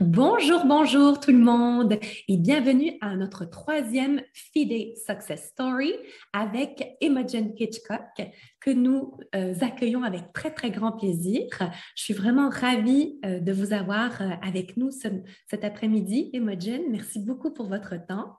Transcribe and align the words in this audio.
Bonjour, 0.00 0.64
bonjour 0.64 1.18
tout 1.18 1.32
le 1.32 1.38
monde 1.38 1.98
et 2.28 2.36
bienvenue 2.36 2.92
à 3.00 3.16
notre 3.16 3.44
troisième 3.44 4.22
FIDE 4.32 4.96
Success 4.96 5.48
Story 5.48 5.92
avec 6.32 6.96
Imogen 7.00 7.52
Hitchcock 7.58 8.30
que 8.60 8.70
nous 8.70 9.16
euh, 9.34 9.54
accueillons 9.60 10.04
avec 10.04 10.32
très, 10.32 10.54
très 10.54 10.70
grand 10.70 10.92
plaisir. 10.92 11.48
Je 11.96 12.02
suis 12.04 12.14
vraiment 12.14 12.48
ravie 12.48 13.18
euh, 13.24 13.40
de 13.40 13.52
vous 13.52 13.72
avoir 13.72 14.22
euh, 14.22 14.30
avec 14.40 14.76
nous 14.76 14.92
cet 14.92 15.64
après-midi. 15.64 16.30
Imogen, 16.32 16.82
merci 16.90 17.18
beaucoup 17.18 17.52
pour 17.52 17.66
votre 17.66 17.96
temps. 18.06 18.36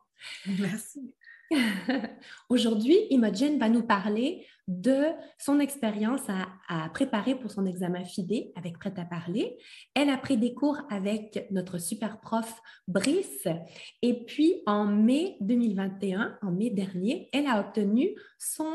Merci. 0.60 1.14
Aujourd'hui, 2.50 2.96
Imogen 3.10 3.58
va 3.58 3.70
nous 3.70 3.84
parler 3.84 4.46
de 4.68 5.06
son 5.40 5.60
expérience 5.60 6.22
à, 6.68 6.90
préparer 6.90 7.36
pour 7.36 7.52
son 7.52 7.66
examen 7.66 8.04
FIDE 8.04 8.52
avec 8.56 8.78
Prêt 8.78 8.94
à 8.98 9.06
parler. 9.06 9.58
Elle 9.96 10.10
a 10.10 10.18
pris 10.18 10.38
des 10.38 10.54
cours 10.54 10.80
avec 10.90 11.48
notre 11.50 11.80
super 11.80 12.20
prof 12.20 12.62
Brice 12.88 13.48
et 14.02 14.26
puis 14.26 14.62
en 14.68 14.86
mai 14.86 15.38
2021, 15.42 16.38
en 16.42 16.52
mai 16.52 16.70
dernier, 16.70 17.30
elle 17.34 17.48
a 17.48 17.60
obtenu 17.60 18.10
son 18.38 18.70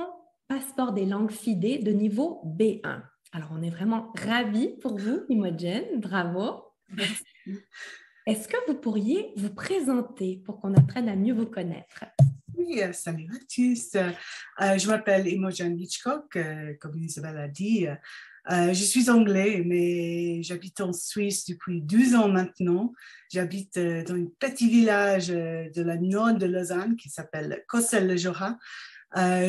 passeport 0.48 0.92
des 0.92 1.06
langues 1.06 1.30
FIDE 1.30 1.84
de 1.84 1.92
niveau 1.92 2.42
B1. 2.44 3.02
Alors, 3.32 3.50
on 3.52 3.62
est 3.62 3.70
vraiment 3.70 4.12
ravis 4.16 4.76
pour 4.80 4.96
vous, 4.96 5.22
Imogen. 5.28 6.00
Bravo. 6.00 6.64
Est-ce 8.26 8.48
que 8.48 8.56
vous 8.68 8.78
pourriez 8.78 9.32
vous 9.36 9.52
présenter 9.52 10.40
pour 10.44 10.60
qu'on 10.60 10.74
apprenne 10.74 11.08
à 11.08 11.16
mieux 11.16 11.34
vous 11.34 11.46
connaître? 11.46 12.04
Oui, 12.66 12.82
euh, 12.82 12.92
salut 12.92 13.26
Mathis. 13.26 13.94
Euh, 13.94 14.78
je 14.78 14.86
m'appelle 14.88 15.26
Imogen 15.26 15.78
Hitchcock, 15.78 16.36
euh, 16.36 16.74
comme 16.80 16.96
Isabelle 16.96 17.36
a 17.36 17.48
dit. 17.48 17.86
je 18.48 18.72
suis 18.72 19.10
anglais, 19.10 19.62
mais 19.64 20.42
j'habite 20.42 20.80
en 20.80 20.92
Suisse 20.92 21.46
depuis 21.46 21.82
12 21.82 22.14
ans 22.14 22.28
maintenant. 22.28 22.92
J'habite 23.32 23.78
dans 23.78 24.14
un 24.14 24.26
petit 24.38 24.68
village 24.68 25.28
de 25.28 25.82
la 25.82 25.96
nord 25.96 26.34
de 26.34 26.46
Lausanne 26.46 26.96
qui 26.96 27.08
s'appelle 27.08 27.64
Cossel-le-Jura. 27.68 28.58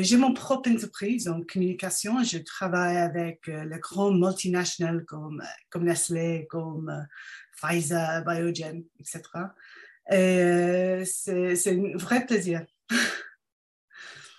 J'ai 0.02 0.18
mon 0.18 0.34
propre 0.34 0.70
entreprise 0.70 1.28
en 1.28 1.42
communication. 1.42 2.24
Je 2.24 2.38
travaille 2.40 2.98
avec 2.98 3.48
les 3.48 3.80
grands 3.80 4.12
multinationales 4.12 5.04
comme, 5.06 5.44
comme 5.70 5.84
Nestlé, 5.84 6.48
comme 6.50 7.06
Pfizer, 7.62 8.24
Biogen, 8.26 8.84
etc. 9.00 9.22
Et 10.12 11.04
c'est 11.06 11.72
un 11.72 11.98
vrai 11.98 12.26
plaisir. 12.26 12.66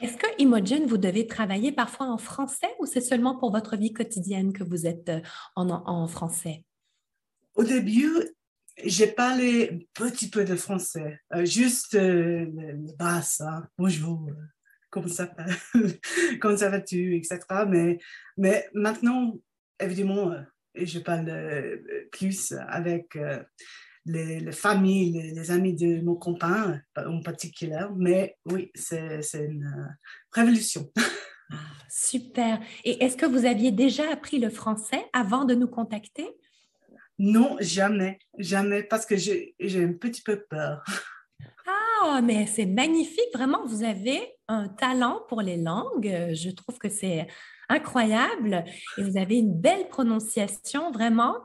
Est-ce 0.00 0.16
que 0.18 0.26
Imogen, 0.38 0.86
vous 0.86 0.98
devez 0.98 1.26
travailler 1.26 1.72
parfois 1.72 2.06
en 2.06 2.18
français 2.18 2.68
ou 2.80 2.86
c'est 2.86 3.00
seulement 3.00 3.36
pour 3.36 3.50
votre 3.50 3.76
vie 3.76 3.92
quotidienne 3.92 4.52
que 4.52 4.62
vous 4.62 4.86
êtes 4.86 5.08
euh, 5.08 5.20
en, 5.54 6.06
français? 6.06 6.64
Au 7.54 7.64
début, 7.64 8.12
j'ai 8.84 9.06
parlé 9.06 9.70
un 9.72 9.78
petit 9.94 10.28
peu 10.28 10.44
de 10.44 10.54
français, 10.54 11.20
euh, 11.34 11.46
juste 11.46 11.94
euh, 11.94 12.44
le, 12.44 12.96
basse, 12.98 13.40
hein. 13.40 13.66
bonjour, 13.78 14.28
comment 14.90 15.08
ça, 15.08 15.34
comment 16.40 16.58
ça 16.58 16.68
va-tu, 16.68 17.16
etc. 17.16 17.38
Mais 17.66 17.98
maintenant, 18.74 19.38
évidemment, 19.80 20.34
je 20.74 20.98
parle 20.98 21.80
plus 22.12 22.52
avec 22.68 23.16
les, 24.06 24.52
familles, 24.52 25.32
les, 25.34 25.50
amis 25.50 25.74
de 25.74 26.00
mon 26.02 26.14
copain 26.14 26.80
en 26.96 27.20
particulier. 27.20 27.86
Mais 27.96 28.36
oui, 28.46 28.70
c'est 28.74 29.20
une 29.34 29.64
euh, 29.64 29.92
révolution. 30.32 30.90
Ah, 31.50 31.56
super. 31.88 32.60
Et 32.84 33.02
est-ce 33.04 33.16
que 33.16 33.26
vous 33.26 33.44
aviez 33.44 33.72
déjà 33.72 34.10
appris 34.10 34.38
le 34.38 34.50
français 34.50 35.04
avant 35.12 35.44
de 35.44 35.54
nous 35.54 35.68
contacter? 35.68 36.28
Non, 37.18 37.56
jamais, 37.60 38.18
jamais, 38.38 38.82
parce 38.82 39.06
que 39.06 39.16
j'ai 39.16 39.54
un 39.60 39.92
petit 39.92 40.22
peu 40.22 40.44
peur. 40.48 40.84
Ah, 42.02 42.20
mais 42.22 42.46
c'est 42.46 42.66
magnifique, 42.66 43.30
vraiment, 43.32 43.64
vous 43.66 43.82
avez 43.82 44.20
un 44.48 44.68
talent 44.68 45.22
pour 45.28 45.40
les 45.40 45.56
langues. 45.56 46.30
Je 46.34 46.50
trouve 46.50 46.78
que 46.78 46.90
c'est 46.90 47.26
incroyable 47.68 48.64
et 48.96 49.02
vous 49.02 49.16
avez 49.16 49.38
une 49.38 49.58
belle 49.58 49.88
prononciation, 49.88 50.92
vraiment 50.92 51.36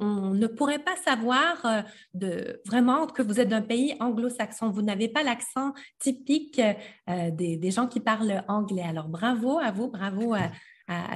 on, 0.00 0.30
ne 0.34 0.46
pourrait 0.46 0.78
pas 0.78 0.96
savoir 0.96 1.64
euh, 1.64 1.82
de, 2.14 2.60
vraiment 2.66 3.06
que 3.06 3.22
vous 3.22 3.40
êtes 3.40 3.48
d'un 3.48 3.62
pays 3.62 3.94
anglo-saxon. 4.00 4.70
Vous 4.70 4.82
n'avez 4.82 5.08
pas 5.08 5.22
l'accent 5.22 5.72
typique 5.98 6.60
euh, 7.08 7.30
des, 7.30 7.70
gens 7.70 7.86
qui 7.86 8.00
parlent 8.00 8.44
anglais. 8.48 8.82
Alors, 8.82 9.08
bravo 9.08 9.58
à 9.58 9.70
vous, 9.70 9.88
bravo 9.88 10.34
à, 10.34 10.50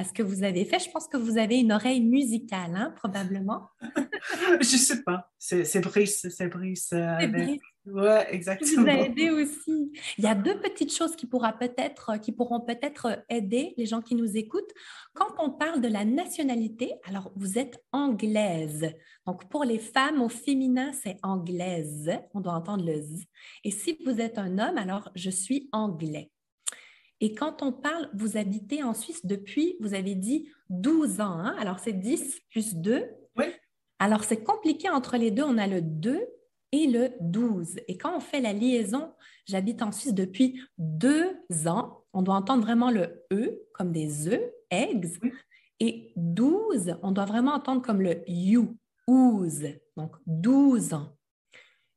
ce 0.04 0.12
que 0.12 0.22
vous 0.22 0.42
avez 0.44 0.64
fait. 0.64 0.78
Je 0.78 0.90
pense 0.90 1.08
que 1.08 1.16
vous 1.16 1.38
avez 1.38 1.58
une 1.58 1.72
oreille 1.72 2.02
musicale, 2.02 2.74
hein, 2.74 2.92
probablement. 2.96 3.68
Je 4.60 4.76
ne 4.76 4.80
sais 4.80 5.02
pas. 5.02 5.30
C'est 5.38 5.80
Brice. 5.80 6.26
C'est 6.30 6.48
Brice. 6.48 6.90
Euh, 6.92 7.18
oui, 7.86 8.08
exactement. 8.30 8.82
Vous 8.82 8.88
a 8.88 8.94
aidé 8.94 9.30
aussi. 9.30 9.92
Il 10.16 10.24
y 10.24 10.26
a 10.26 10.34
deux 10.34 10.58
petites 10.58 10.94
choses 10.94 11.14
qui, 11.16 11.26
pourra 11.26 11.52
peut-être, 11.52 12.18
qui 12.18 12.32
pourront 12.32 12.60
peut-être 12.60 13.24
aider 13.28 13.74
les 13.76 13.84
gens 13.84 14.00
qui 14.00 14.14
nous 14.14 14.36
écoutent. 14.36 14.72
Quand 15.12 15.28
on 15.38 15.50
parle 15.50 15.82
de 15.82 15.88
la 15.88 16.04
nationalité, 16.04 16.94
alors 17.04 17.30
vous 17.36 17.58
êtes 17.58 17.84
anglaise. 17.92 18.90
Donc 19.26 19.48
pour 19.50 19.64
les 19.64 19.78
femmes 19.78 20.22
au 20.22 20.30
féminin, 20.30 20.92
c'est 20.92 21.18
anglaise. 21.22 22.10
On 22.32 22.40
doit 22.40 22.54
entendre 22.54 22.86
le 22.86 23.02
z. 23.02 23.24
Et 23.64 23.70
si 23.70 23.98
vous 24.06 24.18
êtes 24.18 24.38
un 24.38 24.58
homme, 24.58 24.78
alors 24.78 25.10
je 25.14 25.30
suis 25.30 25.68
anglais. 25.72 26.30
Et 27.20 27.34
quand 27.34 27.62
on 27.62 27.72
parle, 27.72 28.10
vous 28.14 28.36
habitez 28.36 28.82
en 28.82 28.94
Suisse 28.94 29.24
depuis, 29.24 29.76
vous 29.80 29.94
avez 29.94 30.14
dit 30.14 30.48
12 30.70 31.20
ans. 31.20 31.38
Hein? 31.38 31.56
Alors 31.58 31.78
c'est 31.78 31.92
10 31.92 32.40
plus 32.50 32.74
2. 32.74 33.04
Oui. 33.36 33.46
Alors 33.98 34.24
c'est 34.24 34.42
compliqué 34.42 34.88
entre 34.88 35.16
les 35.16 35.30
deux. 35.30 35.44
On 35.44 35.58
a 35.58 35.66
le 35.66 35.80
2 35.80 36.20
et 36.72 36.86
le 36.86 37.10
12. 37.20 37.76
Et 37.88 37.96
quand 37.96 38.16
on 38.16 38.20
fait 38.20 38.40
la 38.40 38.52
liaison, 38.52 39.12
j'habite 39.46 39.80
en 39.82 39.92
Suisse 39.92 40.14
depuis 40.14 40.60
deux 40.78 41.36
ans. 41.66 42.04
On 42.12 42.22
doit 42.22 42.34
entendre 42.34 42.62
vraiment 42.62 42.90
le 42.90 43.24
E 43.32 43.62
comme 43.72 43.92
des 43.92 44.28
œufs, 44.28 44.42
eggs. 44.70 45.18
Et 45.80 46.12
12, 46.16 46.96
on 47.02 47.12
doit 47.12 47.24
vraiment 47.24 47.52
entendre 47.52 47.82
comme 47.82 48.00
le 48.00 48.22
you, 48.28 48.76
ooze. 49.06 49.68
Donc 49.96 50.16
12 50.26 50.94
ans. 50.94 51.16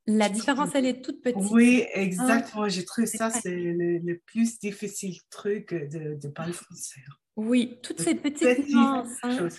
La 0.08 0.30
différence, 0.30 0.70
elle 0.74 0.86
est 0.86 1.02
toute 1.02 1.22
petite. 1.22 1.52
Oui, 1.52 1.86
exactement. 1.94 2.70
J'ai 2.70 2.86
trouvé 2.86 3.08
ça, 3.08 3.30
c'est 3.30 3.54
le, 3.54 4.20
plus 4.26 4.58
difficile 4.60 5.18
truc 5.30 5.74
de, 5.74 6.28
parler 6.30 6.54
français. 6.54 7.02
Oui, 7.36 7.80
toutes 7.84 8.02
ces 8.02 8.16
petites 8.16 8.70
nuances. 8.70 9.10
Hein. 9.24 9.50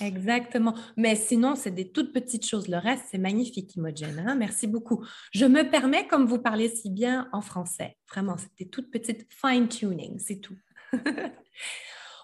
Exactement. 0.00 0.74
Mais 0.96 1.16
sinon, 1.16 1.56
c'est 1.56 1.70
des 1.70 1.90
toutes 1.90 2.12
petites 2.12 2.46
choses. 2.46 2.68
Le 2.68 2.76
reste, 2.76 3.04
c'est 3.10 3.18
magnifique, 3.18 3.74
Imogen. 3.74 4.24
Hein. 4.24 4.36
Merci 4.36 4.66
beaucoup. 4.66 5.04
Je 5.32 5.46
me 5.46 5.68
permets, 5.68 6.06
comme 6.06 6.26
vous 6.26 6.38
parlez 6.38 6.68
si 6.68 6.90
bien 6.90 7.28
en 7.32 7.40
français, 7.40 7.96
vraiment, 8.08 8.36
c'est 8.38 8.64
des 8.64 8.70
toutes 8.70 8.90
petites 8.90 9.26
fine-tuning, 9.30 10.18
c'est 10.20 10.40
tout. 10.40 10.56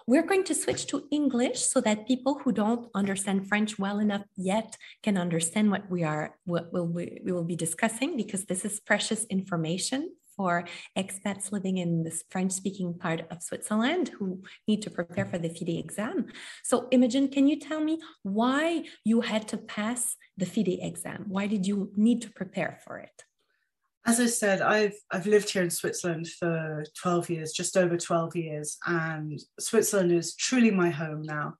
We're 0.07 0.25
going 0.25 0.43
to 0.45 0.53
switch 0.53 0.85
to 0.87 1.07
English 1.11 1.65
so 1.65 1.81
that 1.81 2.07
people 2.07 2.39
who 2.43 2.51
don't 2.51 2.89
understand 2.93 3.47
French 3.47 3.79
well 3.79 3.97
enough 3.97 4.25
yet 4.37 4.77
can 5.01 5.17
understand 5.17 5.71
what 5.71 5.89
we 5.89 6.03
are 6.03 6.37
what 6.45 6.71
we 6.71 7.19
will 7.25 7.43
be 7.43 7.55
discussing 7.55 8.15
because 8.15 8.45
this 8.45 8.65
is 8.65 8.79
precious 8.79 9.25
information 9.25 10.11
for 10.35 10.65
expats 10.97 11.51
living 11.51 11.77
in 11.77 12.03
this 12.03 12.23
French 12.29 12.51
speaking 12.51 12.93
part 12.93 13.21
of 13.31 13.41
Switzerland 13.41 14.09
who 14.09 14.43
need 14.67 14.81
to 14.83 14.91
prepare 14.91 15.25
for 15.25 15.39
the 15.39 15.49
FIDE 15.49 15.79
exam. 15.79 16.27
So, 16.63 16.87
Imogen, 16.91 17.29
can 17.29 17.47
you 17.47 17.59
tell 17.59 17.79
me 17.79 17.99
why 18.23 18.83
you 19.03 19.21
had 19.21 19.47
to 19.49 19.57
pass 19.57 20.17
the 20.37 20.45
FIDE 20.45 20.79
exam? 20.81 21.25
Why 21.29 21.47
did 21.47 21.65
you 21.65 21.91
need 21.95 22.21
to 22.23 22.29
prepare 22.29 22.79
for 22.85 22.99
it? 22.99 23.23
As 24.05 24.19
I 24.19 24.27
said, 24.27 24.61
I've 24.61 24.95
I've 25.11 25.25
lived 25.25 25.49
here 25.49 25.63
in 25.63 25.69
Switzerland 25.69 26.27
for 26.27 26.85
12 27.01 27.29
years, 27.29 27.53
just 27.53 27.75
over 27.75 27.97
12 27.97 28.35
years, 28.35 28.77
and 28.85 29.39
Switzerland 29.59 30.11
is 30.11 30.35
truly 30.35 30.71
my 30.71 30.89
home 30.89 31.23
now 31.23 31.55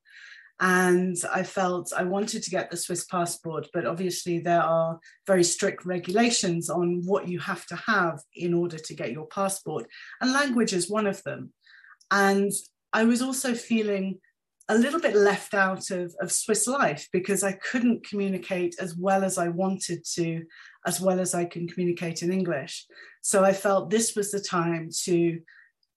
and 0.62 1.18
I 1.34 1.44
felt 1.44 1.92
I 1.96 2.04
wanted 2.04 2.44
to 2.44 2.50
get 2.50 2.72
the 2.72 2.78
Swiss 2.78 3.06
passport, 3.06 3.68
but 3.74 3.86
obviously 3.86 4.40
there 4.40 4.62
are 4.62 5.00
very 5.28 5.44
strict 5.44 5.86
regulations 5.86 6.70
on 6.70 7.02
what 7.06 7.28
you 7.28 7.40
have 7.40 7.66
to 7.68 7.76
have 7.76 8.22
in 8.34 8.54
order 8.54 8.78
to 8.78 8.94
get 8.94 9.12
your 9.12 9.28
passport, 9.28 9.86
and 10.22 10.32
language 10.32 10.74
is 10.74 10.90
one 10.90 11.08
of 11.08 11.22
them. 11.24 11.52
And 12.10 12.52
I 12.94 13.04
was 13.04 13.22
also 13.22 13.54
feeling 13.54 14.20
a 14.68 14.78
little 14.78 15.00
bit 15.00 15.16
left 15.16 15.54
out 15.54 15.92
of, 15.92 16.16
of 16.20 16.32
Swiss 16.32 16.68
life 16.68 17.08
because 17.12 17.44
I 17.44 17.54
couldn't 17.54 18.08
communicate 18.08 18.76
as 18.80 18.96
well 18.96 19.24
as 19.24 19.38
I 19.38 19.50
wanted 19.50 20.04
to, 20.16 20.44
as 20.86 21.00
well 21.00 21.20
as 21.20 21.36
I 21.36 21.46
can 21.46 21.68
communicate 21.68 22.24
in 22.24 22.32
English. 22.32 22.86
So 23.22 23.44
I 23.44 23.54
felt 23.54 23.90
this 23.90 24.16
was 24.16 24.32
the 24.32 24.40
time 24.40 24.90
to 25.04 25.40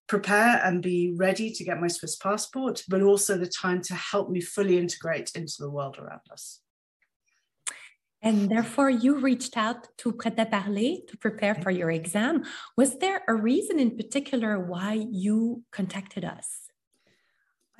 prepare 0.06 0.60
and 0.64 0.82
be 0.82 1.14
ready 1.16 1.50
to 1.52 1.64
get 1.64 1.80
my 1.80 1.88
Swiss 1.88 2.16
passport, 2.16 2.82
but 2.88 3.02
also 3.02 3.36
the 3.36 3.46
time 3.46 3.80
to 3.82 3.94
help 3.94 4.30
me 4.30 4.40
fully 4.40 4.78
integrate 4.78 5.30
into 5.34 5.54
the 5.58 5.70
world 5.70 5.98
around 5.98 6.22
us. 6.30 6.60
And 8.20 8.50
therefore, 8.50 8.90
you 8.90 9.18
reached 9.20 9.56
out 9.56 9.86
to 9.98 10.12
Prêt 10.12 10.36
à 10.36 10.50
Parler 10.50 10.96
to 11.08 11.16
prepare 11.18 11.54
for 11.54 11.70
your 11.70 11.90
exam. 11.90 12.42
Was 12.76 12.98
there 12.98 13.22
a 13.28 13.34
reason 13.34 13.78
in 13.78 13.96
particular 13.96 14.58
why 14.58 15.06
you 15.10 15.62
contacted 15.70 16.24
us? 16.24 16.67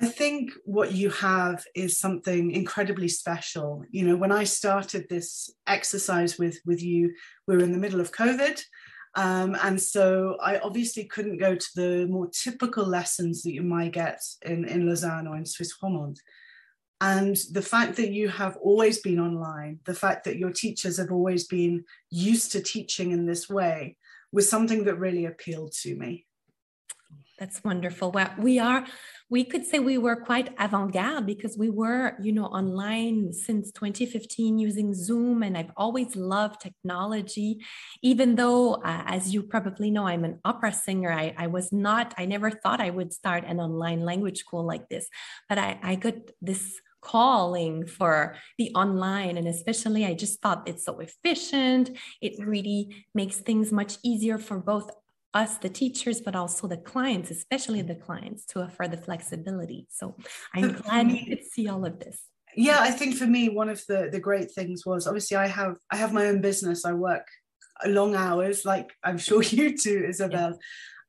I 0.01 0.07
think 0.07 0.51
what 0.63 0.93
you 0.93 1.09
have 1.09 1.65
is 1.75 1.97
something 1.97 2.51
incredibly 2.51 3.09
special. 3.09 3.83
You 3.91 4.07
know, 4.07 4.15
when 4.15 4.31
I 4.31 4.45
started 4.45 5.07
this 5.09 5.49
exercise 5.67 6.37
with 6.37 6.57
with 6.65 6.81
you, 6.81 7.13
we 7.47 7.57
were 7.57 7.63
in 7.63 7.73
the 7.73 7.77
middle 7.77 7.99
of 7.99 8.13
COVID. 8.13 8.61
Um, 9.15 9.57
and 9.61 9.81
so 9.81 10.37
I 10.41 10.59
obviously 10.59 11.05
couldn't 11.05 11.39
go 11.39 11.55
to 11.55 11.67
the 11.75 12.07
more 12.09 12.29
typical 12.29 12.85
lessons 12.85 13.41
that 13.41 13.53
you 13.53 13.63
might 13.63 13.91
get 13.91 14.21
in, 14.43 14.65
in 14.65 14.87
Lausanne 14.87 15.27
or 15.27 15.35
in 15.35 15.45
Swiss 15.45 15.73
Romand. 15.83 16.17
And 17.01 17.37
the 17.51 17.61
fact 17.61 17.95
that 17.97 18.11
you 18.11 18.29
have 18.29 18.57
always 18.57 18.99
been 18.99 19.19
online, 19.19 19.79
the 19.85 19.93
fact 19.93 20.25
that 20.25 20.37
your 20.37 20.51
teachers 20.51 20.97
have 20.97 21.11
always 21.11 21.47
been 21.47 21.85
used 22.09 22.51
to 22.51 22.61
teaching 22.61 23.11
in 23.11 23.25
this 23.25 23.49
way 23.49 23.97
was 24.31 24.49
something 24.49 24.83
that 24.83 24.99
really 24.99 25.25
appealed 25.25 25.71
to 25.81 25.95
me. 25.95 26.25
That's 27.39 27.63
wonderful. 27.63 28.11
Well, 28.11 28.33
we 28.37 28.59
are, 28.59 28.85
we 29.29 29.45
could 29.45 29.65
say 29.65 29.79
we 29.79 29.97
were 29.97 30.17
quite 30.17 30.53
avant-garde 30.59 31.25
because 31.25 31.57
we 31.57 31.69
were, 31.69 32.17
you 32.21 32.33
know, 32.33 32.47
online 32.47 33.31
since 33.31 33.71
2015 33.71 34.59
using 34.59 34.93
Zoom, 34.93 35.41
and 35.41 35.57
I've 35.57 35.71
always 35.77 36.17
loved 36.17 36.59
technology. 36.59 37.59
Even 38.03 38.35
though, 38.35 38.73
uh, 38.73 39.03
as 39.05 39.33
you 39.33 39.41
probably 39.41 39.89
know, 39.89 40.05
I'm 40.05 40.25
an 40.25 40.39
opera 40.43 40.73
singer, 40.73 41.13
I, 41.13 41.33
I 41.37 41.47
was 41.47 41.71
not, 41.71 42.13
I 42.17 42.25
never 42.25 42.51
thought 42.51 42.81
I 42.81 42.89
would 42.89 43.13
start 43.13 43.45
an 43.45 43.61
online 43.61 44.01
language 44.01 44.39
school 44.39 44.65
like 44.65 44.89
this, 44.89 45.07
but 45.47 45.57
I, 45.57 45.79
I 45.81 45.95
got 45.95 46.15
this 46.41 46.81
calling 47.01 47.87
for 47.87 48.35
the 48.57 48.71
online 48.75 49.37
and 49.37 49.47
especially 49.47 50.05
i 50.05 50.13
just 50.13 50.41
thought 50.41 50.67
it's 50.67 50.83
so 50.83 50.99
efficient 50.99 51.91
it 52.21 52.33
really 52.45 53.05
makes 53.15 53.37
things 53.37 53.71
much 53.71 53.97
easier 54.03 54.37
for 54.37 54.59
both 54.59 54.89
us, 55.33 55.57
the 55.57 55.69
teachers, 55.69 56.21
but 56.21 56.35
also 56.35 56.67
the 56.67 56.77
clients, 56.77 57.31
especially 57.31 57.81
the 57.81 57.95
clients, 57.95 58.45
to 58.47 58.61
offer 58.61 58.87
the 58.87 58.97
flexibility. 58.97 59.87
So 59.89 60.15
I'm 60.53 60.73
glad 60.73 61.11
you 61.11 61.25
could 61.25 61.45
see 61.45 61.67
all 61.67 61.85
of 61.85 61.99
this. 61.99 62.21
Yeah, 62.55 62.79
I 62.79 62.91
think 62.91 63.15
for 63.15 63.27
me, 63.27 63.49
one 63.49 63.69
of 63.69 63.83
the 63.87 64.09
the 64.11 64.19
great 64.19 64.51
things 64.51 64.85
was 64.85 65.05
obviously 65.05 65.37
I 65.37 65.47
have 65.47 65.77
I 65.91 65.97
have 65.97 66.13
my 66.13 66.27
own 66.27 66.41
business. 66.41 66.83
I 66.83 66.93
work 66.93 67.27
long 67.85 68.15
hours, 68.15 68.65
like 68.65 68.91
I'm 69.03 69.17
sure 69.27 69.43
you 69.43 69.77
do, 69.77 70.03
Isabelle. 70.05 70.57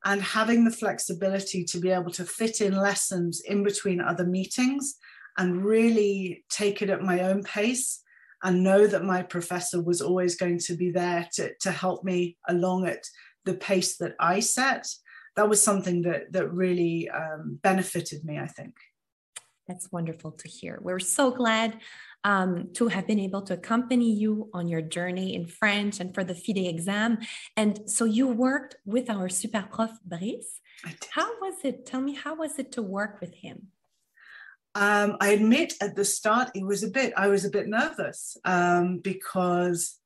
And 0.03 0.21
having 0.21 0.65
the 0.65 0.71
flexibility 0.71 1.63
to 1.65 1.79
be 1.79 1.91
able 1.91 2.11
to 2.11 2.25
fit 2.25 2.59
in 2.59 2.75
lessons 2.75 3.41
in 3.45 3.63
between 3.63 4.01
other 4.01 4.25
meetings 4.25 4.95
and 5.37 5.63
really 5.63 6.43
take 6.49 6.81
it 6.81 6.89
at 6.89 7.03
my 7.03 7.21
own 7.21 7.43
pace 7.43 8.01
and 8.43 8.63
know 8.63 8.87
that 8.87 9.03
my 9.03 9.21
professor 9.21 9.79
was 9.79 10.01
always 10.01 10.35
going 10.35 10.57
to 10.57 10.75
be 10.75 10.89
there 10.89 11.27
to, 11.33 11.51
to 11.59 11.71
help 11.71 12.03
me 12.03 12.35
along 12.47 12.87
it 12.87 13.05
the 13.45 13.53
pace 13.53 13.97
that 13.97 14.15
I 14.19 14.39
set, 14.39 14.87
that 15.35 15.49
was 15.49 15.63
something 15.63 16.03
that 16.03 16.31
that 16.33 16.51
really 16.51 17.09
um, 17.09 17.59
benefited 17.61 18.23
me. 18.23 18.39
I 18.39 18.47
think. 18.47 18.75
That's 19.67 19.91
wonderful 19.91 20.31
to 20.31 20.47
hear. 20.49 20.79
We're 20.81 20.99
so 20.99 21.31
glad 21.31 21.79
um, 22.23 22.69
to 22.73 22.87
have 22.87 23.07
been 23.07 23.19
able 23.19 23.41
to 23.43 23.53
accompany 23.53 24.11
you 24.11 24.49
on 24.53 24.67
your 24.67 24.81
journey 24.81 25.33
in 25.33 25.45
French 25.45 25.99
and 25.99 26.13
for 26.13 26.23
the 26.23 26.35
FIDE 26.35 26.67
exam. 26.67 27.19
And 27.55 27.89
so 27.89 28.05
you 28.05 28.27
worked 28.27 28.75
with 28.85 29.09
our 29.09 29.29
super 29.29 29.65
prof 29.71 29.91
Brice. 30.05 30.59
How 31.11 31.29
was 31.39 31.55
it? 31.63 31.85
Tell 31.85 32.01
me, 32.01 32.15
how 32.15 32.35
was 32.35 32.59
it 32.59 32.71
to 32.73 32.81
work 32.81 33.21
with 33.21 33.35
him? 33.35 33.67
Um, 34.73 35.17
I 35.19 35.29
admit 35.29 35.73
at 35.81 35.95
the 35.95 36.05
start 36.05 36.51
it 36.55 36.65
was 36.65 36.83
a 36.83 36.89
bit. 36.89 37.13
I 37.15 37.27
was 37.27 37.45
a 37.45 37.49
bit 37.49 37.67
nervous 37.67 38.37
um, 38.45 38.99
because 38.99 39.99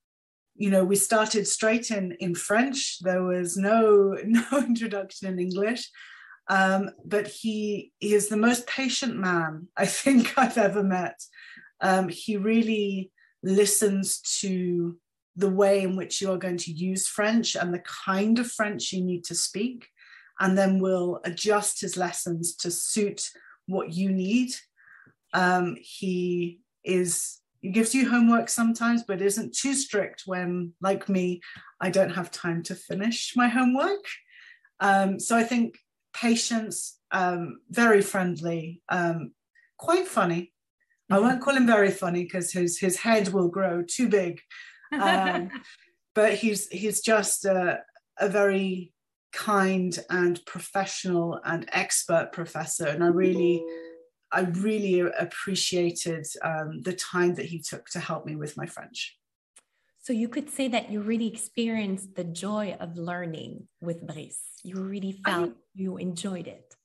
you 0.56 0.69
know, 0.69 0.86
we 0.86 0.96
started 0.96 1.48
straight 1.48 1.92
in 1.92 2.13
in 2.19 2.34
French. 2.34 3.00
There 3.02 3.24
was 3.24 3.57
no 3.57 4.18
no 4.25 4.46
introduction 4.57 5.28
in 5.28 5.40
English. 5.40 5.90
Um, 6.48 6.92
but 7.04 7.28
he, 7.28 7.92
he 8.00 8.13
is 8.13 8.28
the 8.30 8.38
most 8.38 8.68
patient 8.68 9.18
man 9.18 9.68
I 9.75 9.86
think 9.86 10.34
I've 10.38 10.57
ever 10.57 10.84
met. 10.84 11.19
Um, 11.81 12.07
he 12.10 12.38
really 12.38 13.12
listens 13.44 14.22
to 14.42 14.98
the 15.36 15.50
way 15.50 15.81
in 15.81 15.96
which 15.96 16.22
you 16.22 16.31
are 16.31 16.38
going 16.38 16.58
to 16.58 16.72
use 16.72 17.08
French 17.08 17.56
and 17.56 17.74
the 17.74 17.84
kind 18.06 18.40
of 18.40 18.50
French 18.50 18.94
you 18.94 19.04
need 19.04 19.25
to 19.25 19.36
speak, 19.36 19.88
and 20.40 20.58
then 20.58 20.80
will 20.80 21.19
adjust 21.25 21.81
his 21.81 21.98
lessons 21.98 22.56
to 22.56 22.72
suit 22.72 23.30
what 23.66 23.94
you 23.94 24.12
need. 24.12 24.51
Um, 25.34 25.75
he 25.81 26.62
is 26.84 27.40
he 27.65 27.71
gives 27.71 27.95
you 27.95 28.07
homework 28.07 28.47
sometimes, 28.47 29.01
but 29.01 29.23
isn't 29.23 29.56
too 29.56 29.73
strict 29.73 30.23
when, 30.27 30.73
like 30.81 31.09
me, 31.09 31.41
I 31.81 31.89
don't 31.89 32.12
have 32.12 32.29
time 32.29 32.62
to 32.63 32.75
finish 32.75 33.33
my 33.35 33.47
homework. 33.47 34.06
Um, 34.79 35.19
so 35.19 35.35
I 35.35 35.44
think 35.44 35.79
patience, 36.13 37.00
um, 37.09 37.57
very 37.71 38.03
friendly, 38.03 38.83
um, 38.89 39.31
quite 39.79 40.07
funny. 40.07 40.53
I 41.09 41.17
won't 41.17 41.41
call 41.41 41.56
him 41.56 41.65
very 41.65 41.89
funny 41.89 42.23
because 42.23 42.51
his 42.51 42.77
his 42.77 42.97
head 42.97 43.29
will 43.29 43.47
grow 43.47 43.81
too 43.81 44.09
big, 44.09 44.41
um, 44.91 45.50
but 46.13 46.35
he's 46.35 46.67
he's 46.67 47.01
just 47.01 47.45
a, 47.45 47.79
a 48.19 48.29
very 48.29 48.94
kind 49.33 49.97
and 50.12 50.39
professional 50.45 51.39
and 51.44 51.67
expert 51.71 52.31
professor, 52.31 52.85
and 52.85 53.03
I 53.03 53.07
really 53.07 53.63
I 54.31 54.42
really 54.42 55.00
appreciated 55.00 56.25
um, 56.42 56.81
the 56.81 56.94
time 56.94 57.36
that 57.36 57.45
he 57.45 57.60
took 57.60 57.89
to 57.89 58.00
help 58.00 58.25
me 58.25 58.36
with 58.36 58.57
my 58.57 58.66
French. 58.66 59.18
So 60.01 60.13
you 60.13 60.30
could 60.30 60.50
say 60.50 60.68
that 60.68 60.92
you 60.92 61.01
really 61.01 61.27
experienced 61.27 62.16
the 62.16 62.24
joy 62.24 62.77
of 62.80 62.95
learning 62.95 63.68
with 63.81 64.06
Brice. 64.06 64.42
You 64.63 64.75
really 64.83 65.19
felt 65.25 65.54
you 65.74 65.98
enjoyed 65.98 66.48
it. 66.48 66.75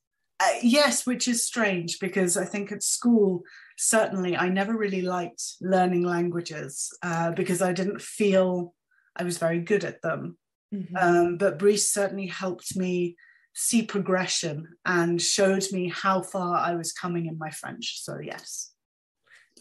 Uh, 0.40 0.56
yes, 0.62 1.06
which 1.06 1.28
is 1.28 1.44
strange 1.44 1.98
because 2.00 2.38
I 2.38 2.46
think 2.46 2.72
at 2.72 2.82
school, 2.82 3.42
certainly, 3.76 4.38
I 4.38 4.48
never 4.48 4.75
really 4.75 5.02
liked 5.02 5.42
learning 5.60 6.04
languages 6.04 6.96
uh, 7.02 7.32
because 7.32 7.60
I 7.60 7.75
didn't 7.75 8.00
feel 8.00 8.75
I 9.16 9.25
was 9.25 9.37
very 9.37 9.58
good 9.58 9.84
at 9.84 10.00
them. 10.00 10.38
Mm-hmm. 10.75 10.96
Um, 10.96 11.37
but 11.37 11.58
Brice 11.58 11.90
certainly 11.90 12.28
helped 12.28 12.75
me 12.75 13.16
see 13.52 13.82
progression 13.82 14.69
and 14.85 15.20
showed 15.20 15.64
me 15.73 15.88
how 15.88 16.23
far 16.23 16.56
I 16.56 16.75
was 16.75 16.93
coming 16.93 17.26
in 17.26 17.38
my 17.38 17.50
French. 17.50 18.00
So, 18.00 18.19
yes. 18.19 18.73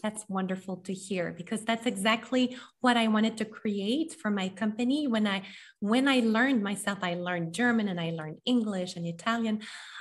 That's 0.02 0.24
wonderful 0.28 0.76
to 0.88 0.94
hear 0.94 1.34
because 1.36 1.62
that's 1.62 1.84
exactly 1.86 2.56
what 2.80 2.96
I 2.96 3.08
wanted 3.08 3.36
to 3.38 3.44
create 3.44 4.14
for 4.14 4.30
my 4.30 4.48
company. 4.48 5.06
When 5.06 5.26
I 5.26 5.42
when 5.80 6.08
I 6.08 6.20
learned 6.20 6.62
myself, 6.62 7.00
I 7.02 7.14
learned 7.14 7.52
German 7.52 7.88
and 7.88 8.00
I 8.00 8.10
learned 8.10 8.38
English 8.46 8.96
and 8.96 9.06
Italian. 9.06 9.60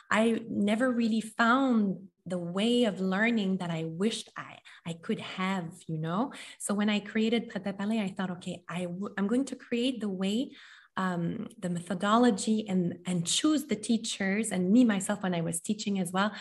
I 0.09 0.41
never 0.49 0.89
really 0.89 1.21
found 1.21 2.07
the 2.25 2.37
way 2.37 2.85
of 2.85 3.01
learning 3.01 3.57
that 3.57 3.71
I 3.71 3.85
wished 3.85 4.29
I 4.37 4.59
I 4.85 4.93
could 4.93 5.19
have, 5.19 5.67
you 5.87 5.97
know. 5.97 6.31
So 6.59 6.73
when 6.73 6.89
I 6.89 6.99
created 6.99 7.49
Prêt 7.49 7.65
à 7.65 7.77
Parler, 7.77 8.01
I 8.01 8.09
thought, 8.15 8.31
okay, 8.31 8.63
I 8.69 8.83
w- 8.83 9.13
I'm 9.17 9.27
going 9.27 9.45
to 9.45 9.55
create 9.55 9.99
the 9.99 10.09
way 10.09 10.51
um, 10.99 11.47
the 11.57 11.69
methodology 11.69 12.67
and 12.67 12.99
and 13.07 13.25
choose 13.25 13.63
the 13.65 13.75
teachers 13.75 14.51
and 14.51 14.69
me 14.69 14.83
myself 14.83 15.23
when 15.23 15.33
I 15.33 15.41
was 15.41 15.61
teaching 15.61 15.97
as 15.97 16.11
well. 16.11 16.31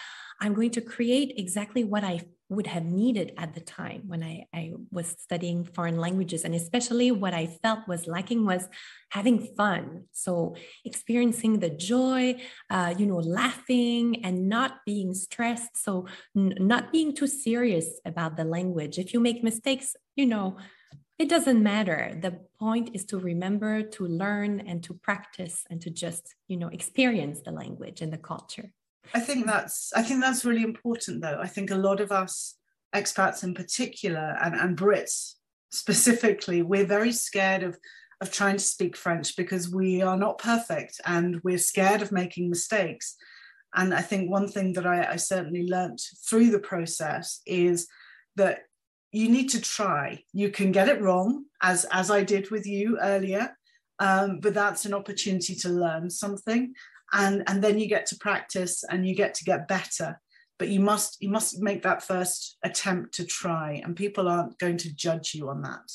I'm 0.40 0.52
going 0.52 0.72
to 0.72 0.80
create 0.80 1.32
exactly 1.36 1.84
what 1.84 2.02
I 2.02 2.20
would 2.48 2.66
have 2.66 2.84
needed 2.84 3.32
at 3.36 3.54
the 3.54 3.60
time 3.60 4.02
when 4.06 4.22
I, 4.22 4.46
I 4.54 4.72
was 4.90 5.14
studying 5.18 5.64
foreign 5.64 5.98
languages. 5.98 6.44
And 6.44 6.54
especially 6.54 7.10
what 7.10 7.34
I 7.34 7.46
felt 7.46 7.86
was 7.86 8.06
lacking 8.06 8.46
was 8.46 8.66
having 9.10 9.38
fun. 9.56 10.04
So 10.12 10.56
experiencing 10.84 11.58
the 11.58 11.70
joy, 11.70 12.40
uh, 12.70 12.94
you 12.96 13.06
know, 13.06 13.18
laughing 13.18 14.24
and 14.24 14.48
not 14.48 14.78
being 14.86 15.12
stressed. 15.12 15.76
So 15.76 16.06
n- 16.36 16.54
not 16.58 16.90
being 16.90 17.14
too 17.14 17.26
serious 17.26 18.00
about 18.04 18.36
the 18.36 18.44
language. 18.44 18.98
If 18.98 19.12
you 19.12 19.20
make 19.20 19.44
mistakes, 19.44 19.94
you 20.16 20.26
know, 20.26 20.56
it 21.18 21.28
doesn't 21.28 21.62
matter. 21.62 22.16
The 22.20 22.38
point 22.60 22.90
is 22.94 23.04
to 23.06 23.18
remember 23.18 23.82
to 23.82 24.06
learn 24.06 24.60
and 24.60 24.82
to 24.84 24.94
practice 24.94 25.64
and 25.68 25.80
to 25.82 25.90
just 25.90 26.34
you 26.46 26.56
know 26.56 26.68
experience 26.68 27.40
the 27.40 27.50
language 27.50 28.00
and 28.00 28.12
the 28.12 28.18
culture. 28.18 28.72
I 29.14 29.20
think 29.20 29.46
that's 29.46 29.92
i 29.96 30.02
think 30.02 30.20
that's 30.20 30.44
really 30.44 30.62
important 30.62 31.22
though. 31.22 31.38
I 31.40 31.48
think 31.48 31.70
a 31.70 31.76
lot 31.76 32.00
of 32.00 32.12
us 32.12 32.54
expats 32.94 33.42
in 33.42 33.52
particular 33.52 34.36
and, 34.42 34.54
and 34.54 34.76
brits 34.76 35.34
specifically 35.70 36.62
we're 36.62 36.86
very 36.86 37.12
scared 37.12 37.62
of 37.62 37.76
of 38.20 38.32
trying 38.32 38.56
to 38.56 38.64
speak 38.64 38.96
french 38.96 39.36
because 39.36 39.70
we 39.70 40.02
are 40.02 40.16
not 40.16 40.38
perfect 40.38 41.00
and 41.04 41.40
we're 41.44 41.58
scared 41.58 42.02
of 42.02 42.10
making 42.12 42.48
mistakes. 42.48 43.16
And 43.74 43.92
i 43.92 44.02
think 44.02 44.30
one 44.30 44.48
thing 44.48 44.72
that 44.74 44.86
i, 44.86 45.12
I 45.12 45.16
certainly 45.16 45.66
learned 45.66 46.00
through 46.28 46.50
the 46.50 46.60
process 46.60 47.40
is 47.44 47.88
that 48.36 48.60
you 49.12 49.28
need 49.28 49.48
to 49.50 49.60
try. 49.60 50.22
You 50.32 50.50
can 50.50 50.72
get 50.72 50.88
it 50.88 51.00
wrong, 51.00 51.44
as 51.62 51.86
as 51.90 52.10
I 52.10 52.22
did 52.22 52.50
with 52.50 52.66
you 52.66 52.98
earlier, 53.00 53.56
um, 53.98 54.40
but 54.40 54.54
that's 54.54 54.84
an 54.84 54.94
opportunity 54.94 55.54
to 55.56 55.68
learn 55.68 56.10
something, 56.10 56.74
and 57.12 57.42
and 57.46 57.62
then 57.62 57.78
you 57.78 57.88
get 57.88 58.06
to 58.06 58.16
practice 58.16 58.84
and 58.84 59.06
you 59.06 59.14
get 59.14 59.34
to 59.34 59.44
get 59.44 59.68
better. 59.68 60.20
But 60.58 60.68
you 60.68 60.80
must 60.80 61.16
you 61.20 61.30
must 61.30 61.60
make 61.60 61.82
that 61.82 62.02
first 62.02 62.58
attempt 62.62 63.14
to 63.14 63.24
try, 63.24 63.80
and 63.84 63.96
people 63.96 64.28
aren't 64.28 64.58
going 64.58 64.76
to 64.78 64.94
judge 64.94 65.34
you 65.34 65.48
on 65.48 65.62
that. 65.62 65.90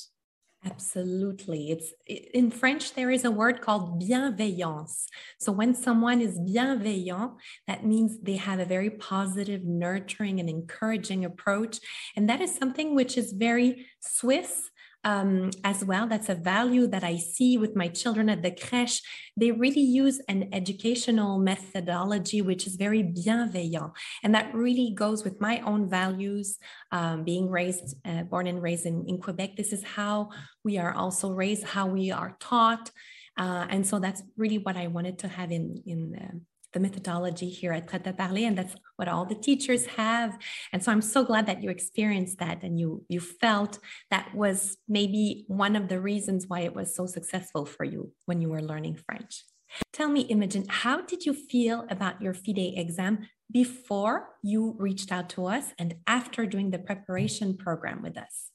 Absolutely. 0.65 1.71
It's 1.71 1.93
in 2.07 2.49
French, 2.49 2.93
there 2.93 3.11
is 3.11 3.25
a 3.25 3.31
word 3.31 3.59
called 3.59 4.01
bienveillance. 4.01 5.07
So 5.37 5.51
when 5.51 5.75
someone 5.75 6.21
is 6.21 6.39
bienveillant, 6.39 7.35
that 7.67 7.85
means 7.85 8.17
they 8.21 8.37
have 8.37 8.59
a 8.59 8.65
very 8.65 8.89
positive, 8.89 9.63
nurturing, 9.65 10.39
and 10.39 10.49
encouraging 10.49 11.25
approach. 11.25 11.79
And 12.15 12.29
that 12.29 12.39
is 12.39 12.55
something 12.55 12.95
which 12.95 13.17
is 13.17 13.33
very 13.33 13.87
Swiss 13.99 14.69
um, 15.03 15.51
as 15.63 15.83
well. 15.83 16.07
That's 16.07 16.29
a 16.29 16.35
value 16.35 16.87
that 16.87 17.03
I 17.03 17.17
see 17.17 17.57
with 17.57 17.75
my 17.75 17.87
children 17.87 18.29
at 18.29 18.41
the 18.41 18.51
creche. 18.51 19.01
They 19.35 19.51
really 19.51 19.81
use 19.81 20.21
an 20.29 20.49
educational 20.53 21.39
methodology 21.39 22.41
which 22.41 22.65
is 22.67 22.75
very 22.75 23.03
bienveillant. 23.03 23.91
And 24.23 24.33
that 24.35 24.53
really 24.53 24.93
goes 24.95 25.23
with 25.23 25.41
my 25.41 25.59
own 25.61 25.89
values. 25.89 26.57
Um, 26.91 27.23
being 27.23 27.49
raised, 27.49 27.95
uh, 28.05 28.23
born 28.23 28.47
and 28.47 28.61
raised 28.61 28.85
in, 28.85 29.05
in 29.07 29.19
Quebec, 29.19 29.55
this 29.55 29.73
is 29.73 29.83
how 29.83 30.29
we 30.63 30.77
are 30.77 30.93
also 30.93 31.31
raised, 31.31 31.63
how 31.63 31.87
we 31.87 32.11
are 32.11 32.37
taught. 32.39 32.91
Uh, 33.37 33.65
and 33.69 33.85
so 33.85 33.99
that's 33.99 34.21
really 34.37 34.59
what 34.59 34.77
I 34.77 34.87
wanted 34.87 35.19
to 35.19 35.27
have 35.27 35.51
in, 35.51 35.81
in 35.85 36.43
the 36.73 36.79
methodology 36.79 37.49
here 37.49 37.71
at 37.71 37.87
Prêt 37.87 38.03
à 38.03 38.15
Parler, 38.15 38.45
and 38.45 38.57
that's 38.57 38.75
what 38.97 39.07
all 39.07 39.25
the 39.25 39.35
teachers 39.35 39.85
have. 39.85 40.37
And 40.71 40.83
so 40.83 40.91
I'm 40.91 41.01
so 41.01 41.23
glad 41.23 41.45
that 41.45 41.63
you 41.63 41.69
experienced 41.69 42.39
that 42.39 42.63
and 42.63 42.79
you 42.79 43.05
you 43.07 43.19
felt 43.19 43.79
that 44.11 44.33
was 44.33 44.77
maybe 44.87 45.45
one 45.47 45.75
of 45.75 45.87
the 45.87 45.99
reasons 45.99 46.47
why 46.47 46.61
it 46.61 46.75
was 46.75 46.95
so 46.95 47.05
successful 47.05 47.65
for 47.65 47.83
you 47.83 48.11
when 48.25 48.41
you 48.41 48.49
were 48.49 48.61
learning 48.61 48.97
French. 49.05 49.43
Tell 49.91 50.09
me, 50.09 50.21
Imogen, 50.21 50.65
how 50.67 51.01
did 51.01 51.25
you 51.25 51.33
feel 51.33 51.85
about 51.89 52.21
your 52.21 52.33
FIDE 52.33 52.77
exam 52.77 53.27
before 53.51 54.29
you 54.43 54.75
reached 54.77 55.11
out 55.11 55.29
to 55.29 55.45
us 55.47 55.73
and 55.79 55.95
after 56.05 56.45
doing 56.45 56.71
the 56.71 56.79
preparation 56.79 57.57
program 57.57 58.01
with 58.01 58.17
us? 58.17 58.49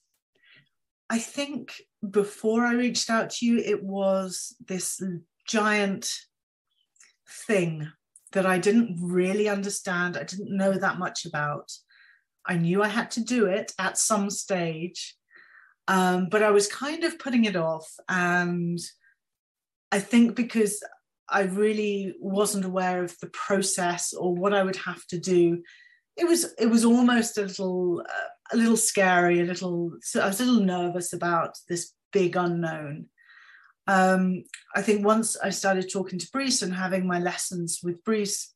I 1.11 1.19
think 1.19 1.81
before 2.09 2.65
I 2.65 2.75
reached 2.75 3.09
out 3.11 3.31
to 3.31 3.47
you, 3.47 3.59
it 3.59 3.83
was 3.83 4.55
this 4.67 5.03
giant 5.47 6.13
thing 7.47 7.91
that 8.33 8.47
I 8.47 8.59
didn't 8.59 8.99
really 9.01 9.49
understand. 9.49 10.17
I 10.17 10.25
didn't 10.25 10.57
know 10.57 10.73
that 10.73 10.99
much 10.99 11.25
about. 11.25 11.71
I 12.47 12.57
knew 12.57 12.83
I 12.83 12.89
had 12.89 13.11
to 13.13 13.21
do 13.21 13.47
it 13.47 13.73
at 13.79 13.99
some 13.99 14.31
stage, 14.31 15.15
um, 15.87 16.29
but 16.31 16.43
I 16.43 16.51
was 16.51 16.67
kind 16.67 17.05
of 17.05 17.19
putting 17.19 17.45
it 17.45 17.57
off. 17.57 17.89
And 18.09 18.79
I 19.93 20.01
think 20.01 20.35
because 20.35 20.83
I 21.29 21.43
really 21.43 22.15
wasn't 22.21 22.65
aware 22.65 23.05
of 23.05 23.17
the 23.21 23.29
process 23.29 24.15
or 24.15 24.35
what 24.35 24.55
I 24.55 24.63
would 24.63 24.77
have 24.77 25.07
to 25.09 25.19
do, 25.19 25.63
it 26.17 26.27
was 26.27 26.55
it 26.59 26.67
was 26.67 26.85
almost 26.85 27.39
a 27.39 27.43
little 27.43 28.01
uh, 28.01 28.29
a 28.53 28.57
little 28.57 28.77
scary, 28.77 29.41
a 29.41 29.45
little. 29.45 29.93
So 30.01 30.21
I 30.21 30.27
was 30.27 30.41
a 30.41 30.45
little 30.45 30.65
nervous 30.65 31.13
about 31.13 31.57
this 31.69 31.93
big 32.13 32.37
unknown 32.37 33.07
um, 33.89 34.45
I 34.77 34.83
think 34.83 35.05
once 35.05 35.37
I 35.37 35.49
started 35.49 35.91
talking 35.91 36.19
to 36.19 36.29
Brice 36.31 36.61
and 36.61 36.75
having 36.75 37.07
my 37.07 37.19
lessons 37.19 37.81
with 37.83 38.05
Brice, 38.05 38.55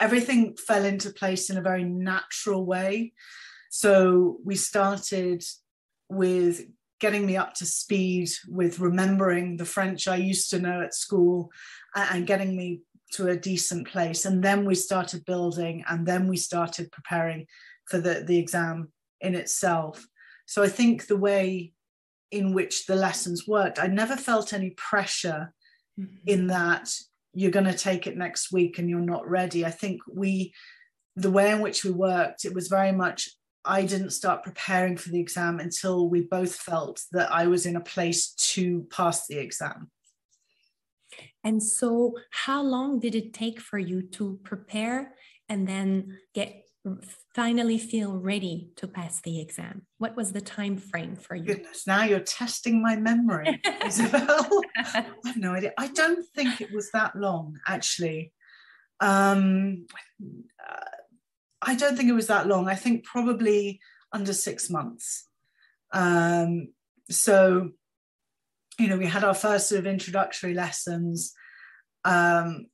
everything 0.00 0.56
fell 0.56 0.86
into 0.86 1.10
place 1.10 1.50
in 1.50 1.58
a 1.58 1.62
very 1.62 1.84
natural 1.84 2.64
way. 2.64 3.12
So 3.70 4.38
we 4.42 4.56
started 4.56 5.44
with 6.08 6.62
getting 6.98 7.26
me 7.26 7.36
up 7.36 7.54
to 7.54 7.66
speed 7.66 8.30
with 8.48 8.80
remembering 8.80 9.58
the 9.58 9.66
French 9.66 10.08
I 10.08 10.16
used 10.16 10.50
to 10.50 10.58
know 10.58 10.80
at 10.80 10.94
school 10.94 11.50
and 11.94 12.26
getting 12.26 12.56
me 12.56 12.80
to 13.12 13.28
a 13.28 13.36
decent 13.36 13.86
place. 13.86 14.24
And 14.24 14.42
then 14.42 14.64
we 14.64 14.74
started 14.74 15.26
building 15.26 15.84
and 15.86 16.06
then 16.06 16.26
we 16.26 16.38
started 16.38 16.90
preparing 16.90 17.46
for 17.86 17.98
the, 17.98 18.24
the 18.26 18.38
exam 18.38 18.92
in 19.20 19.34
itself. 19.34 20.06
So 20.46 20.62
I 20.62 20.68
think 20.68 21.06
the 21.06 21.16
way 21.16 21.74
in 22.30 22.54
which 22.54 22.86
the 22.86 22.96
lessons 22.96 23.46
worked. 23.46 23.78
I 23.78 23.86
never 23.86 24.16
felt 24.16 24.52
any 24.52 24.70
pressure 24.70 25.52
mm-hmm. 25.98 26.14
in 26.26 26.46
that 26.48 26.90
you're 27.32 27.50
going 27.50 27.66
to 27.66 27.76
take 27.76 28.06
it 28.06 28.16
next 28.16 28.52
week 28.52 28.78
and 28.78 28.88
you're 28.88 29.00
not 29.00 29.28
ready. 29.28 29.64
I 29.64 29.70
think 29.70 30.00
we, 30.12 30.52
the 31.16 31.30
way 31.30 31.50
in 31.50 31.60
which 31.60 31.84
we 31.84 31.90
worked, 31.90 32.44
it 32.44 32.54
was 32.54 32.68
very 32.68 32.92
much, 32.92 33.30
I 33.64 33.84
didn't 33.84 34.10
start 34.10 34.42
preparing 34.42 34.96
for 34.96 35.10
the 35.10 35.20
exam 35.20 35.60
until 35.60 36.08
we 36.08 36.22
both 36.22 36.54
felt 36.54 37.02
that 37.12 37.32
I 37.32 37.46
was 37.46 37.66
in 37.66 37.76
a 37.76 37.80
place 37.80 38.32
to 38.52 38.86
pass 38.90 39.26
the 39.26 39.38
exam. 39.38 39.90
And 41.44 41.62
so, 41.62 42.14
how 42.30 42.62
long 42.62 43.00
did 43.00 43.14
it 43.14 43.32
take 43.32 43.60
for 43.60 43.78
you 43.78 44.02
to 44.02 44.38
prepare 44.44 45.14
and 45.48 45.66
then 45.66 46.18
get 46.34 46.64
finally 47.34 47.78
feel 47.78 48.16
ready 48.16 48.70
to 48.76 48.88
pass 48.88 49.20
the 49.20 49.40
exam? 49.40 49.82
What 49.98 50.16
was 50.16 50.32
the 50.32 50.40
time 50.40 50.76
frame 50.76 51.16
for 51.16 51.34
you? 51.34 51.44
Goodness, 51.44 51.86
now 51.86 52.04
you're 52.04 52.20
testing 52.20 52.82
my 52.82 52.96
memory, 52.96 53.60
Isabelle. 53.84 54.48
I 54.78 55.06
have 55.24 55.36
no 55.36 55.52
idea. 55.52 55.72
I 55.78 55.88
don't 55.88 56.26
think 56.34 56.60
it 56.60 56.72
was 56.72 56.90
that 56.92 57.16
long, 57.16 57.58
actually. 57.66 58.32
Um, 59.00 59.86
uh, 60.22 60.84
I 61.62 61.74
don't 61.74 61.96
think 61.96 62.08
it 62.08 62.14
was 62.14 62.28
that 62.28 62.46
long. 62.46 62.68
I 62.68 62.74
think 62.74 63.04
probably 63.04 63.80
under 64.12 64.32
six 64.32 64.70
months. 64.70 65.26
Um, 65.92 66.68
so, 67.10 67.70
you 68.78 68.88
know, 68.88 68.96
we 68.96 69.06
had 69.06 69.24
our 69.24 69.34
first 69.34 69.68
sort 69.68 69.80
of 69.80 69.86
introductory 69.86 70.54
lessons. 70.54 71.32
Um, 72.04 72.66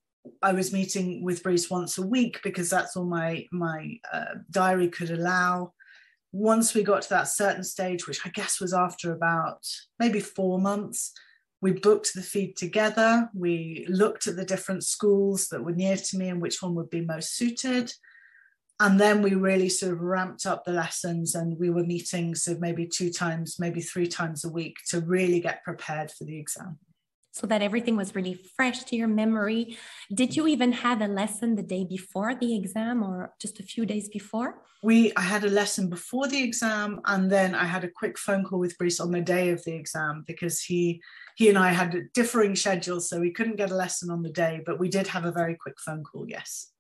I 0.43 0.53
was 0.53 0.73
meeting 0.73 1.23
with 1.23 1.43
Brice 1.43 1.71
once 1.71 1.99
a 1.99 2.07
week 2.07 2.41
because 2.43 2.71
that's 2.71 2.97
all 2.97 3.05
my 3.05 3.47
my 3.53 3.99
uh, 4.13 4.37
diary 4.51 4.89
could 4.89 5.11
allow. 5.11 5.73
Once 6.33 6.75
we 6.75 6.83
got 6.83 7.03
to 7.03 7.09
that 7.09 7.29
certain 7.29 7.65
stage, 7.65 8.07
which 8.07 8.21
I 8.27 8.31
guess 8.31 8.61
was 8.61 8.75
after 8.75 9.13
about 9.13 9.67
maybe 9.99 10.21
four 10.21 10.59
months, 10.59 11.13
we 11.63 11.73
booked 11.73 12.15
the 12.15 12.23
FIDE 12.23 12.57
together. 12.57 13.31
We 13.35 13.87
looked 13.89 14.27
at 14.27 14.37
the 14.37 14.45
different 14.45 14.85
schools 14.85 15.49
that 15.49 15.65
were 15.65 15.73
near 15.73 15.97
to 15.97 16.19
me 16.19 16.29
and 16.29 16.43
which 16.43 16.63
one 16.63 16.75
would 16.75 16.91
be 16.91 17.01
most 17.01 17.37
suited. 17.37 17.93
And 18.79 19.01
then 19.01 19.23
we 19.23 19.35
really 19.35 19.71
sort 19.71 19.93
of 19.93 20.03
ramped 20.03 20.45
up 20.45 20.65
the 20.65 20.73
lessons 20.73 21.35
and 21.35 21.59
we 21.59 21.71
were 21.71 21.85
meeting 21.85 22.35
so 22.35 22.59
maybe 22.61 22.87
two 22.87 23.11
times, 23.11 23.59
maybe 23.59 23.81
three 23.81 24.07
times 24.07 24.45
a 24.45 24.51
week 24.51 24.77
to 24.91 25.01
really 25.01 25.41
get 25.41 25.65
prepared 25.65 26.11
for 26.11 26.25
the 26.25 26.39
exam 26.39 26.79
so 27.37 27.47
that 27.47 27.61
everything 27.61 27.97
was 27.99 28.15
really 28.15 28.35
fresh 28.57 28.85
to 28.85 28.97
your 28.97 29.09
memory. 29.09 29.77
Did 30.13 30.35
you 30.37 30.47
even 30.47 30.73
have 30.73 31.03
a 31.03 31.07
lesson 31.07 31.55
the 31.55 31.63
day 31.63 31.85
before 31.85 32.35
the 32.35 32.57
exam 32.57 33.03
or 33.03 33.35
just 33.39 33.61
a 33.61 33.63
few 33.63 33.85
days 33.85 34.09
before? 34.09 34.63
We 34.83 35.13
I 35.17 35.21
had 35.21 35.45
a 35.45 35.51
lesson 35.51 35.91
before 35.91 36.29
the 36.29 36.43
exam 36.43 37.01
and 37.05 37.31
then 37.31 37.55
I 37.55 37.65
had 37.65 37.85
a 37.85 37.91
quick 37.91 38.17
phone 38.19 38.43
call 38.43 38.59
with 38.59 38.79
Brice 38.79 39.01
on 39.01 39.11
the 39.11 39.21
day 39.21 39.51
of 39.51 39.63
the 39.65 39.75
exam 39.75 40.25
because 40.27 40.63
he 40.63 41.03
he 41.37 41.51
and 41.51 41.59
I 41.59 41.73
had 41.73 41.95
differing 42.15 42.57
schedules 42.57 43.11
so 43.11 43.21
we 43.21 43.33
couldn't 43.33 43.57
get 43.57 43.71
a 43.71 43.77
lesson 43.85 44.11
on 44.11 44.23
the 44.23 44.33
day 44.33 44.63
but 44.65 44.79
we 44.79 44.89
did 44.89 45.07
have 45.09 45.27
a 45.27 45.33
very 45.33 45.57
quick 45.57 45.79
phone 45.79 46.05
call 46.05 46.25
yes. 46.27 46.73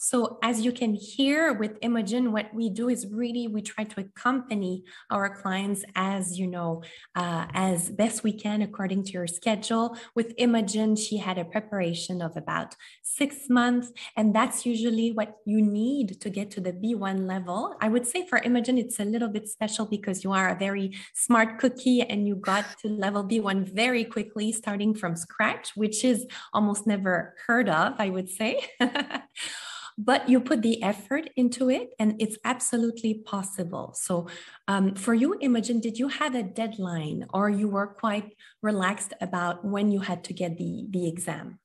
So 0.00 0.38
as 0.44 0.60
you 0.64 0.70
can 0.70 0.94
hear 0.94 1.52
with 1.52 1.76
Imogen, 1.82 2.30
what 2.30 2.54
we 2.54 2.70
do 2.70 2.88
is 2.88 3.08
really 3.10 3.48
we 3.48 3.62
try 3.62 3.82
to 3.82 4.00
accompany 4.00 4.84
our 5.10 5.28
clients 5.28 5.84
as 5.96 6.38
you 6.38 6.46
know, 6.46 6.84
uh, 7.16 7.46
as 7.52 7.90
best 7.90 8.22
we 8.22 8.32
can 8.32 8.62
according 8.62 9.02
to 9.04 9.12
your 9.12 9.26
schedule. 9.26 9.96
With 10.14 10.34
Imogen, 10.38 10.94
she 10.94 11.16
had 11.16 11.36
a 11.36 11.44
preparation 11.44 12.22
of 12.22 12.36
about 12.36 12.76
six 13.02 13.50
months, 13.50 13.90
and 14.16 14.32
that's 14.32 14.64
usually 14.64 15.10
what 15.10 15.38
you 15.44 15.60
need 15.60 16.20
to 16.20 16.30
get 16.30 16.52
to 16.52 16.60
the 16.60 16.72
B1 16.72 17.26
level. 17.26 17.74
I 17.80 17.88
would 17.88 18.06
say 18.06 18.24
for 18.24 18.38
Imogen, 18.38 18.78
it's 18.78 19.00
a 19.00 19.04
little 19.04 19.28
bit 19.28 19.48
special 19.48 19.84
because 19.84 20.22
you 20.22 20.30
are 20.30 20.48
a 20.48 20.58
very 20.58 20.96
smart 21.12 21.58
cookie 21.58 22.02
and 22.02 22.28
you 22.28 22.36
got 22.36 22.64
to 22.82 22.88
level 22.88 23.24
B1 23.24 23.74
very 23.74 24.04
quickly, 24.04 24.52
starting 24.52 24.94
from 24.94 25.16
scratch, 25.16 25.74
which 25.74 26.04
is 26.04 26.24
almost 26.52 26.86
never 26.86 27.34
heard 27.48 27.68
of, 27.68 27.94
I 27.98 28.10
would 28.10 28.28
say. 28.28 28.64
but 29.98 30.28
you 30.28 30.40
put 30.40 30.62
the 30.62 30.80
effort 30.82 31.28
into 31.36 31.68
it 31.68 31.90
and 31.98 32.14
it's 32.20 32.38
absolutely 32.44 33.14
possible. 33.14 33.92
So 33.94 34.28
um, 34.68 34.94
for 34.94 35.12
you 35.12 35.36
imogen 35.40 35.80
did 35.80 35.98
you 35.98 36.08
have 36.08 36.36
a 36.36 36.44
deadline 36.44 37.26
or 37.34 37.50
you 37.50 37.68
were 37.68 37.88
quite 37.88 38.36
relaxed 38.62 39.12
about 39.20 39.64
when 39.64 39.90
you 39.90 40.00
had 40.00 40.22
to 40.24 40.32
get 40.32 40.56
the 40.56 40.86
the 40.88 41.08
exam? 41.08 41.58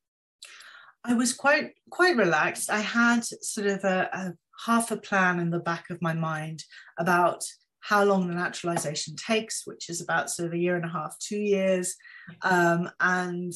I 1.06 1.14
was 1.14 1.34
quite 1.34 1.74
quite 1.92 2.18
relaxed. 2.18 2.72
I 2.72 2.80
had 2.80 3.24
sort 3.24 3.68
of 3.68 3.84
a, 3.84 4.10
a 4.12 4.34
half 4.66 4.90
a 4.90 4.98
plan 4.98 5.40
in 5.40 5.52
the 5.52 5.60
back 5.60 5.92
of 5.92 6.02
my 6.02 6.14
mind 6.14 6.64
about 6.98 7.44
how 7.82 8.04
long 8.04 8.28
the 8.28 8.34
naturalization 8.34 9.14
takes 9.18 9.64
which 9.66 9.90
is 9.90 10.00
about 10.00 10.30
sort 10.30 10.48
of 10.48 10.54
a 10.54 10.58
year 10.58 10.76
and 10.76 10.86
a 10.86 10.90
half 10.90 11.20
two 11.20 11.38
years. 11.38 11.96
Um, 12.42 12.90
and 13.00 13.54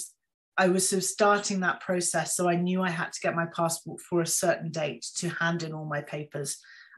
I 0.58 0.70
was 0.70 0.90
sort 0.90 0.98
of 0.98 1.04
starting 1.04 1.60
that 1.60 1.82
process. 1.82 2.36
So 2.36 2.50
I 2.50 2.56
knew 2.56 2.82
I 2.82 2.90
had 2.90 3.14
to 3.14 3.20
get 3.22 3.36
my 3.36 3.46
passport 3.46 4.02
for 4.02 4.22
a 4.22 4.28
certain 4.28 4.72
date 4.72 5.06
to 5.18 5.30
hand 5.30 5.64
in 5.64 5.74
all 5.74 5.86
my 5.86 6.02
papers 6.02 6.58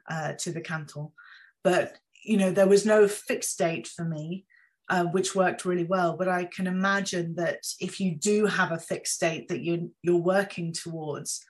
uh, 0.10 0.34
to 0.39 0.51
the 0.51 0.62
canton. 0.62 1.10
But, 1.63 1.98
you 2.24 2.38
know, 2.38 2.51
there 2.51 2.68
was 2.68 2.86
no 2.86 3.08
fixed 3.08 3.58
date 3.60 3.88
for 3.88 4.06
me, 4.06 4.46
uh, 4.88 5.06
which 5.06 5.36
worked 5.36 5.66
really 5.66 5.84
well. 5.84 6.16
But 6.16 6.30
I 6.30 6.46
can 6.46 6.68
imagine 6.68 7.36
that 7.36 7.60
if 7.82 8.00
you 8.00 8.16
do 8.16 8.46
have 8.46 8.72
a 8.72 8.80
fixed 8.80 9.20
date 9.20 9.50
that 9.50 9.62
you, 9.62 9.92
you're 10.04 10.16
working 10.16 10.72
towards, 10.72 11.44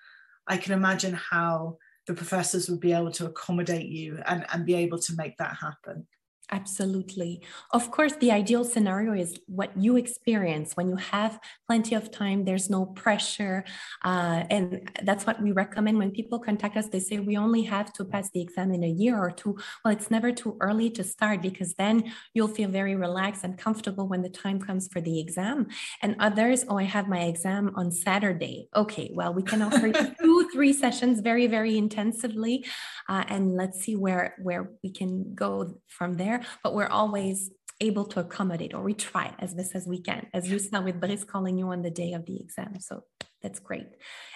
I 0.48 0.58
can 0.58 0.74
imagine 0.74 1.13
how 1.13 1.78
the 2.08 2.16
professors 2.16 2.68
would 2.70 2.80
be 2.80 2.94
able 2.94 3.12
to 3.12 3.28
accommodate 3.28 3.88
you 3.88 4.20
and, 4.25 4.44
and 4.51 4.66
be 4.66 4.74
able 4.74 4.98
to 4.98 5.16
make 5.16 5.38
that 5.38 5.58
happen. 5.58 6.08
Absolutely. 6.51 7.41
Of 7.72 7.91
course, 7.91 8.15
the 8.15 8.32
ideal 8.32 8.63
scenario 8.63 9.13
is 9.13 9.39
what 9.46 9.72
you 9.77 9.98
experience 9.98 10.75
when 10.75 10.89
you 10.89 10.96
have 10.96 11.39
plenty 11.68 11.94
of 11.94 12.10
time, 12.10 12.44
there's 12.44 12.72
no 12.72 12.88
pressure. 12.88 13.63
Uh, 14.03 14.44
and 14.50 14.89
that's 15.03 15.27
what 15.27 15.39
we 15.41 15.51
recommend 15.51 16.00
when 16.00 16.10
people 16.10 16.39
contact 16.39 16.75
us. 16.75 16.88
They 16.88 17.01
say 17.01 17.20
we 17.20 17.38
only 17.38 17.62
have 17.63 17.94
to 17.94 18.06
pass 18.06 18.32
the 18.32 18.41
exam 18.41 18.72
in 18.72 18.84
a 18.84 18.89
year 18.89 19.18
or 19.18 19.29
two. 19.29 19.60
Well, 19.86 19.94
it's 19.94 20.10
never 20.10 20.32
too 20.32 20.58
early 20.60 20.89
to 20.91 21.03
start 21.03 21.44
because 21.44 21.75
then 21.75 22.12
you'll 22.34 22.48
feel 22.48 22.70
very 22.70 22.96
relaxed 22.96 23.44
and 23.44 23.56
comfortable 23.56 24.08
when 24.08 24.24
the 24.24 24.29
time 24.29 24.60
comes 24.60 24.88
for 24.88 25.01
the 25.01 25.20
exam. 25.20 25.68
And 26.01 26.15
others, 26.20 26.65
oh, 26.68 26.79
I 26.79 26.84
have 26.84 27.08
my 27.08 27.22
exam 27.25 27.74
on 27.75 27.91
Saturday. 27.91 28.70
Okay, 28.75 29.12
well, 29.13 29.34
we 29.34 29.44
can 29.44 29.62
offer 29.62 29.91
two, 30.22 30.50
three 30.51 30.74
sessions 30.74 31.20
very, 31.20 31.46
very 31.46 31.77
intensively. 31.77 32.65
Uh, 33.08 33.24
and 33.27 33.56
let's 33.56 33.82
see 33.82 33.96
where, 33.96 34.36
where 34.41 34.72
we 34.84 34.89
can 34.89 35.36
go 35.36 35.75
from 35.88 36.13
there 36.18 36.38
but 36.63 36.74
we're 36.74 36.88
always 36.88 37.51
able 37.81 38.05
to 38.05 38.19
accommodate 38.19 38.74
or 38.74 38.84
we 38.84 38.93
try 38.93 39.34
as 39.39 39.53
best 39.53 39.75
as 39.75 39.88
we 39.88 40.01
can, 40.01 40.27
as 40.34 40.50
you 40.50 40.60
saw 40.60 40.81
with 40.81 41.00
Brice 41.00 41.24
calling 41.24 41.58
you 41.58 41.67
on 41.69 41.81
the 41.81 41.89
day 41.89 42.13
of 42.13 42.25
the 42.25 42.39
exam. 42.39 42.79
So 42.79 43.03
that's 43.41 43.60
great. 43.60 43.88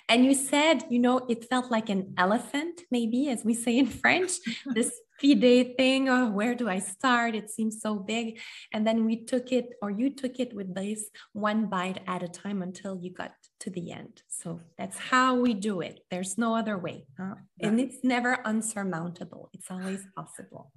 And 0.08 0.26
you 0.26 0.34
said, 0.34 0.86
you 0.90 1.00
know, 1.00 1.26
it 1.30 1.50
felt 1.50 1.70
like 1.70 1.90
an 1.90 2.14
elephant, 2.18 2.82
maybe, 2.90 3.30
as 3.30 3.44
we 3.44 3.54
say 3.54 3.78
in 3.78 3.88
French, 3.88 4.32
this 4.66 4.94
FIDE 5.20 5.76
thing, 5.78 6.10
oh, 6.10 6.30
where 6.30 6.56
do 6.56 6.70
I 6.70 6.80
start? 6.80 7.36
It 7.36 7.50
seems 7.50 7.82
so 7.82 7.96
big. 7.96 8.40
And 8.74 8.88
then 8.88 9.06
we 9.06 9.26
took 9.26 9.52
it, 9.52 9.70
or 9.82 9.92
you 9.92 10.10
took 10.10 10.40
it 10.40 10.54
with 10.54 10.74
Brice 10.74 11.10
one 11.34 11.68
bite 11.68 12.02
at 12.08 12.24
a 12.24 12.28
time 12.28 12.62
until 12.62 12.98
you 12.98 13.12
got 13.12 13.34
to 13.62 13.70
the 13.70 13.92
end. 13.92 14.22
So 14.28 14.62
that's 14.78 14.98
how 14.98 15.36
we 15.36 15.54
do 15.54 15.82
it. 15.82 16.02
There's 16.10 16.38
no 16.38 16.56
other 16.56 16.78
way. 16.78 17.06
Huh? 17.18 17.36
And 17.62 17.80
it's 17.80 18.04
never 18.04 18.40
unsurmountable, 18.46 19.50
it's 19.54 19.70
always 19.70 20.06
possible. 20.16 20.72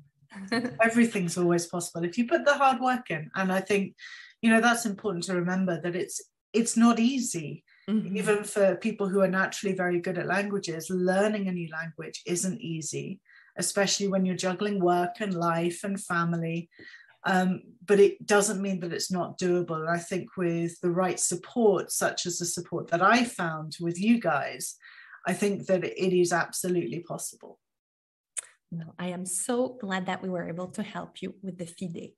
everything's 0.81 1.39
always 1.39 1.67
possible 1.67 2.05
if 2.05 2.19
you 2.19 2.27
put 2.27 2.45
the 2.45 2.55
hard 2.55 2.81
work 2.81 3.11
in. 3.11 3.31
And 3.35 3.53
i 3.53 3.61
think 3.61 3.95
you 4.43 4.51
know 4.51 4.61
that's 4.61 4.87
important 4.87 5.25
to 5.25 5.35
remember 5.35 5.81
that 5.81 5.97
it's 5.97 6.21
it's 6.53 6.77
not 6.77 6.99
easy 6.99 7.65
mm-hmm. 7.89 8.17
even 8.17 8.45
for 8.45 8.77
people 8.77 9.09
who 9.09 9.21
are 9.21 9.29
naturally 9.29 9.75
very 9.75 10.01
good 10.01 10.19
at 10.19 10.27
languages. 10.27 10.91
Learning 10.91 11.49
a 11.49 11.53
new 11.53 11.69
language 11.71 12.23
isn't 12.27 12.61
easy 12.61 13.21
especially 13.57 14.09
when 14.09 14.25
you're 14.25 14.37
juggling 14.37 14.81
work 14.81 15.17
and 15.21 15.35
life 15.35 15.83
and 15.85 16.03
family. 16.03 16.69
Um, 17.25 17.63
but 17.85 17.99
it 17.99 18.25
doesn't 18.25 18.63
mean 18.63 18.81
that 18.81 18.93
it's 18.93 19.11
not 19.11 19.39
doable. 19.39 19.81
And 19.81 19.91
i 19.91 19.99
think 19.99 20.37
with 20.37 20.81
the 20.81 20.91
right 20.91 21.19
support 21.19 21.91
such 21.91 22.27
as 22.27 22.39
the 22.39 22.47
support 22.47 22.89
that 22.89 23.03
i 23.03 23.25
found 23.25 23.77
with 23.81 24.01
you 24.01 24.21
guys 24.21 24.77
i 25.27 25.33
think 25.33 25.67
that 25.67 25.83
it 25.83 26.17
is 26.17 26.33
absolutely 26.33 27.01
possible 27.01 27.59
no, 28.71 28.95
I 28.99 29.09
am 29.09 29.25
so 29.27 29.77
glad 29.81 30.07
that 30.07 30.23
we 30.23 30.29
were 30.29 30.49
able 30.49 30.69
to 30.69 30.83
help 30.83 31.23
you 31.23 31.35
with 31.43 31.59
the 31.59 31.67
FIDE. 31.67 32.13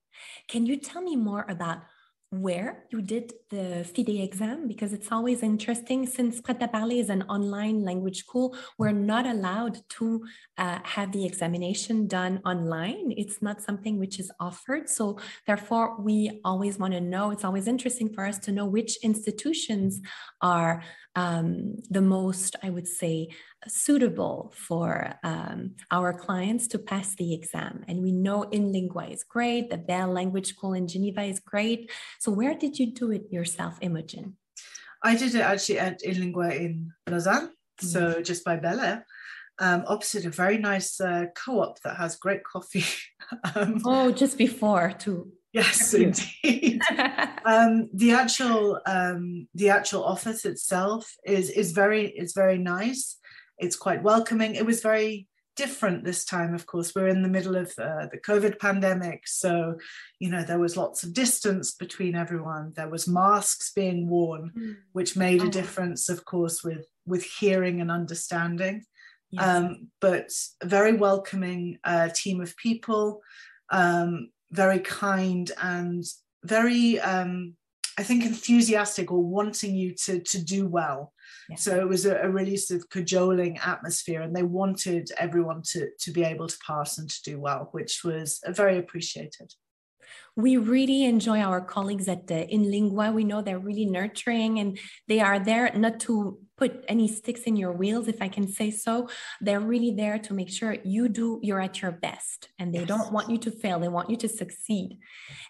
Can 0.49 0.67
you 0.67 0.77
tell 0.77 1.03
me 1.03 1.17
more 1.17 1.45
about 1.49 1.83
where 2.31 2.85
you 2.91 3.01
did 3.01 3.33
the 3.51 3.85
FIDE 3.85 4.21
exam? 4.21 4.69
Because 4.69 4.93
it's 4.93 5.11
always 5.11 5.43
interesting 5.43 6.07
since 6.07 6.41
Prêt 6.41 6.59
à 6.61 6.71
Parler 6.71 6.97
is 6.97 7.09
an 7.09 7.23
online 7.23 7.83
language 7.83 8.19
school 8.19 8.55
we're 8.79 8.93
not 8.93 9.27
allowed 9.27 9.79
to 9.89 10.23
uh, 10.59 10.79
have 10.85 11.13
the 11.13 11.25
examination 11.25 12.07
done 12.07 12.41
online. 12.45 13.13
It's 13.17 13.41
not 13.41 13.63
something 13.63 13.99
which 13.99 14.19
is 14.19 14.31
offered. 14.41 14.89
So 14.91 15.19
therefore 15.47 16.01
we 16.01 16.41
always 16.45 16.79
want 16.79 16.93
to 16.93 17.01
know 17.01 17.31
it's 17.31 17.45
always 17.45 17.67
interesting 17.67 18.13
for 18.13 18.27
us 18.27 18.39
to 18.41 18.53
know 18.53 18.67
which 18.67 18.99
institutions 19.03 20.01
are 20.43 20.83
um, 21.19 21.75
the 21.91 22.01
most 22.01 22.55
I 22.63 22.71
would 22.71 22.87
say 22.87 23.29
suitable 23.67 24.53
for 24.55 25.15
um, 25.25 25.75
our 25.91 26.13
clients 26.15 26.69
to 26.69 26.79
pass 26.79 27.17
the 27.17 27.35
exam. 27.35 27.85
And 27.89 28.03
we 28.03 28.13
know 28.13 28.45
InLingua 28.45 29.13
is 29.13 29.25
great, 29.25 29.69
the 29.69 29.79
Bell 29.79 30.09
Language 30.09 30.49
School 30.55 30.75
in 30.75 30.87
Geneva 30.87 31.23
is 31.23 31.41
great. 31.41 31.91
So 32.21 32.31
where 32.31 32.55
did 32.55 32.79
you 32.79 32.87
do 32.93 33.11
it 33.11 33.25
yourself, 33.33 33.79
Imogen? 33.81 34.37
I 35.03 35.17
did 35.17 35.35
it 35.35 35.41
actually 35.41 35.81
at 35.81 36.03
InLingua 36.03 36.57
in 36.57 36.93
Lausanne, 37.09 37.49
mm-hmm. 37.49 37.87
so 37.87 38.23
just 38.23 38.45
by 38.45 38.57
Bel 38.57 38.81
Air. 38.81 39.05
Um, 39.61 39.83
opposite 39.89 40.25
a 40.25 40.31
very 40.31 40.59
nice 40.59 41.01
uh, 41.01 41.27
co-op 41.35 41.81
that 41.83 41.97
has 41.97 42.15
great 42.15 42.45
coffee. 42.45 42.85
um, 43.57 43.81
oh, 43.85 44.13
just 44.13 44.39
before 44.39 44.93
too. 44.93 45.33
Yes, 45.59 45.95
indeed. 45.95 46.81
um, 47.45 47.89
the 47.93 48.13
actual 48.13 48.81
um, 48.87 49.49
the 49.55 49.71
actual 49.71 50.05
office 50.05 50.45
itself 50.45 51.15
is 51.25 51.51
is 51.51 51.73
very 51.73 52.07
is 52.09 52.33
very 52.33 52.59
nice 52.59 53.19
it's 53.59 53.77
quite 53.77 54.03
welcoming. 54.03 54.55
It 54.55 54.67
was 54.67 54.81
very 54.81 55.27
different 55.57 56.05
this 56.05 56.25
time, 56.25 56.55
of 56.55 56.67
course. 56.67 56.95
We're 56.95 57.09
in 57.09 57.23
the 57.23 57.29
middle 57.29 57.57
of 57.57 57.73
uh, 57.79 58.07
the 58.13 58.21
COVID 58.25 58.61
pandemic. 58.61 59.27
So, 59.27 59.77
you 60.21 60.31
know, 60.31 60.45
there 60.45 60.61
was 60.61 60.77
lots 60.77 61.03
of 61.03 61.13
distance 61.13 61.75
between 61.75 62.15
everyone. 62.15 62.73
There 62.77 62.89
was 62.89 63.09
masks 63.09 63.73
being 63.75 64.09
worn, 64.09 64.53
mm. 64.57 64.77
which 64.93 65.17
made 65.17 65.43
a 65.43 65.47
oh. 65.47 65.51
difference, 65.51 66.09
of 66.09 66.25
course, 66.25 66.63
with, 66.63 66.87
with 67.07 67.25
hearing 67.25 67.81
and 67.81 67.91
understanding. 67.91 68.85
Yes. 69.31 69.45
Um, 69.45 69.89
but 70.01 70.31
a 70.63 70.67
very 70.67 70.95
welcoming 70.95 71.79
uh, 71.85 72.09
team 72.15 72.41
of 72.41 72.57
people, 72.57 73.21
um, 73.71 74.31
very 74.51 74.81
kind 74.81 75.51
and 75.63 76.05
very, 76.45 77.01
um, 77.01 77.55
I 77.99 78.03
think, 78.03 78.25
enthusiastic 78.25 79.11
or 79.11 79.23
wanting 79.23 79.75
you 79.75 79.95
to, 80.05 80.21
to 80.21 80.45
do 80.45 80.67
well. 80.67 81.13
So 81.57 81.79
it 81.81 81.89
was 81.89 82.05
a, 82.05 82.17
a, 82.19 82.31
really 82.31 82.59
sort 82.59 82.81
of 82.81 82.91
cajoling 82.91 83.59
atmosphere, 83.59 84.21
and 84.21 84.37
they 84.37 84.43
wanted 84.43 85.11
everyone 85.19 85.63
to, 85.73 85.89
to 86.01 86.11
be 86.11 86.23
able 86.23 86.47
to 86.47 86.59
pass 86.67 86.99
and 86.99 87.09
to 87.09 87.23
do 87.23 87.41
well, 87.41 87.69
which 87.73 88.03
was 88.05 88.41
very 88.49 88.79
appreciated. 88.79 89.55
We 90.37 90.57
really 90.57 91.05
enjoy 91.05 91.41
our 91.41 91.61
colleagues 91.61 92.09
at 92.09 92.27
the 92.27 92.47
InLingua. 92.47 93.13
We 93.13 93.25
know 93.25 93.43
they're 93.43 93.59
really 93.59 93.87
nurturing 93.87 94.59
and 94.59 94.79
they 95.07 95.21
are 95.21 95.39
there 95.39 95.71
not 95.75 96.01
to 96.01 96.39
put 96.57 96.85
any 96.89 97.09
sticks 97.09 97.43
in 97.43 97.57
your 97.57 97.73
wheels, 97.73 98.09
if 98.09 98.21
I 98.21 98.29
can 98.29 98.49
say 98.49 98.71
so. 98.71 99.09
They're 99.41 99.61
really 99.61 99.93
there 99.93 100.19
to 100.19 100.35
make 100.35 100.51
sure 100.51 100.77
you 100.85 101.09
do, 101.09 101.39
you're 101.43 101.61
at 101.61 101.81
your 101.81 101.93
best 101.93 102.49
and 102.59 102.75
they 102.75 102.81
yes. 102.81 102.89
don't 102.89 103.13
want 103.13 103.31
you 103.31 103.39
to 103.39 103.51
fail. 103.51 103.79
They 103.79 103.89
want 103.89 104.11
you 104.11 104.17
to 104.17 104.29
succeed. 104.29 104.99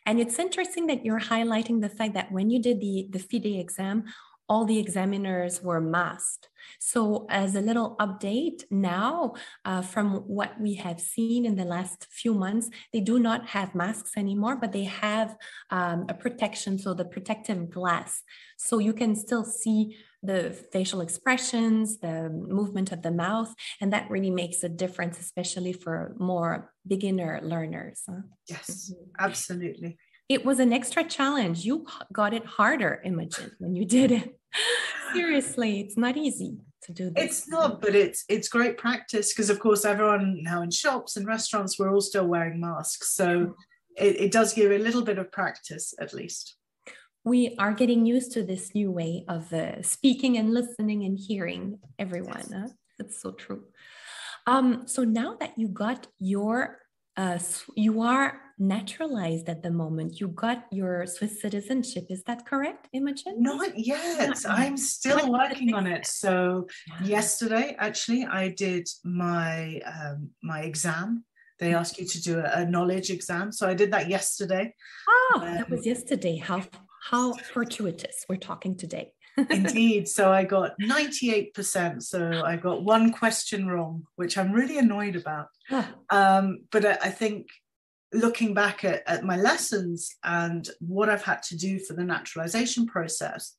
And 0.07 0.21
it's 0.21 0.39
interesting 0.39 0.87
that 0.87 1.05
you're 1.05 1.21
highlighting 1.21 1.81
the 1.81 1.89
fact 1.89 2.15
that 2.15 2.31
when 2.31 2.51
you 2.51 2.61
did 2.61 2.81
the, 2.81 3.09
the 3.11 3.19
FIDE 3.19 3.59
exam, 3.59 4.05
all 4.49 4.65
the 4.65 4.79
examiners 4.79 5.63
were 5.63 5.81
masked. 5.81 6.48
So, 6.79 7.27
as 7.31 7.55
a 7.55 7.61
little 7.61 7.97
update 8.01 8.65
now, 8.71 9.35
uh, 9.65 9.83
from 9.83 10.17
what 10.27 10.61
we 10.61 10.75
have 10.75 11.01
seen 11.01 11.45
in 11.45 11.57
the 11.57 11.65
last 11.65 12.07
few 12.11 12.35
months, 12.35 12.71
they 12.93 13.01
do 13.01 13.19
not 13.19 13.49
have 13.49 13.75
masks 13.75 14.13
anymore, 14.17 14.57
but 14.57 14.73
they 14.73 14.85
have 14.85 15.37
um, 15.71 16.07
a 16.09 16.15
protection, 16.15 16.79
so 16.79 16.95
the 16.95 17.05
protective 17.05 17.71
glass. 17.71 18.23
So, 18.57 18.79
you 18.79 18.93
can 18.93 19.15
still 19.15 19.45
see 19.45 19.97
the 20.23 20.51
facial 20.73 21.01
expressions, 21.01 21.99
the 21.99 22.29
movement 22.29 22.91
of 22.91 23.03
the 23.03 23.11
mouth, 23.11 23.55
and 23.81 23.93
that 23.93 24.11
really 24.11 24.31
makes 24.31 24.63
a 24.65 24.69
difference, 24.69 25.21
especially 25.21 25.73
for 25.73 26.15
more 26.19 26.73
beginner 26.87 27.41
learners. 27.43 28.03
Yes, 28.49 28.93
mm-hmm. 28.93 29.25
absolutely. 29.25 29.99
It 30.29 30.45
was 30.45 30.59
an 30.59 30.73
extra 30.73 31.05
challenge. 31.05 31.65
You 31.65 31.87
got 32.13 32.35
it 32.35 32.45
harder, 32.45 33.01
Imogen, 33.05 33.53
when 33.59 33.75
you 33.75 33.85
did 33.85 34.13
it. 34.13 34.39
Seriously, 35.13 35.81
it's 35.81 35.97
not 35.97 36.17
easy 36.17 36.59
to 36.83 36.93
do 36.93 37.11
this. 37.11 37.25
It's 37.25 37.49
not, 37.49 37.81
but 37.81 37.95
it's 37.95 38.25
it's 38.29 38.49
great 38.49 38.77
practice 38.77 39.33
because 39.33 39.49
of 39.49 39.59
course 39.59 39.85
everyone 39.85 40.43
now 40.43 40.63
in 40.63 40.71
shops 40.71 41.17
and 41.17 41.27
restaurants 41.27 41.79
we're 41.79 41.93
all 41.93 42.01
still 42.01 42.27
wearing 42.27 42.61
masks. 42.61 43.15
So 43.15 43.55
it, 43.97 44.21
it 44.21 44.33
does 44.33 44.53
give 44.53 44.71
a 44.71 44.79
little 44.79 45.03
bit 45.03 45.19
of 45.19 45.33
practice 45.33 45.95
at 46.01 46.13
least. 46.13 46.57
We 47.25 47.57
are 47.59 47.73
getting 47.73 48.07
used 48.07 48.33
to 48.33 48.43
this 48.43 48.75
new 48.75 48.91
way 48.91 49.25
of 49.29 49.53
uh, 49.53 49.83
speaking 49.83 50.39
and 50.39 50.55
listening 50.55 51.05
and 51.05 51.19
hearing 51.19 51.79
everyone. 51.99 52.45
Yes. 52.51 52.53
Huh? 52.55 52.69
That's 52.99 53.21
so 53.21 53.33
true. 53.33 53.65
Um, 54.47 54.87
so 54.87 55.05
now 55.05 55.37
that 55.41 55.59
you 55.59 55.69
got 55.69 56.07
your, 56.19 56.79
uh, 57.19 57.39
you 57.75 58.01
are 58.01 58.41
naturalized 58.61 59.49
at 59.49 59.63
the 59.63 59.71
moment. 59.71 60.21
You 60.21 60.29
got 60.29 60.67
your 60.71 61.05
Swiss 61.05 61.43
citizenship. 61.43 62.07
Is 62.11 62.23
that 62.25 62.47
correct, 62.47 62.89
Imogen? 62.93 63.43
Not 63.43 63.77
yet. 63.77 64.29
Not 64.29 64.47
I'm 64.49 64.77
still 64.77 65.31
working 65.31 65.75
on 65.75 65.89
it. 65.89 66.07
So 66.07 66.69
yesterday, 67.03 67.75
actually, 67.79 68.25
I 68.25 68.49
did 68.49 68.89
my 69.05 69.81
um, 69.85 70.31
my 70.43 70.61
exam. 70.61 71.25
They 71.59 71.75
ask 71.75 71.99
you 71.99 72.07
to 72.07 72.23
do 72.23 72.39
a, 72.39 72.61
a, 72.61 72.65
knowledge 72.65 73.11
exam. 73.11 73.51
So 73.51 73.69
I 73.69 73.75
did 73.75 73.91
that 73.91 74.09
yesterday. 74.09 74.73
Oh, 75.09 75.41
um, 75.43 75.55
that 75.57 75.69
was 75.69 75.85
yesterday. 75.85 76.37
How 76.37 76.63
how 77.11 77.33
fortuitous. 77.33 78.25
We're 78.29 78.37
talking 78.37 78.77
today. 78.77 79.13
Indeed. 79.51 80.09
So 80.09 80.33
I 80.33 80.45
got 80.45 80.73
98%. 80.81 82.03
So 82.03 82.43
I 82.45 82.57
got 82.57 82.85
one 82.85 83.13
question 83.13 83.69
wrong, 83.69 84.05
which 84.17 84.37
I'm 84.37 84.53
really 84.53 84.79
annoyed 84.79 85.17
about. 85.17 85.49
Um, 86.11 86.61
but 86.71 86.85
I, 86.85 86.99
I, 87.03 87.11
think 87.11 87.49
looking 88.13 88.55
back 88.55 88.85
at, 88.85 89.03
at 89.07 89.25
my 89.25 89.37
lessons 89.37 90.17
and 90.25 90.69
what 90.81 91.09
I've 91.09 91.25
had 91.25 91.43
to 91.45 91.57
do 91.57 91.79
for 91.79 91.95
the 91.95 92.05
naturalization 92.05 92.87
process, 92.87 93.55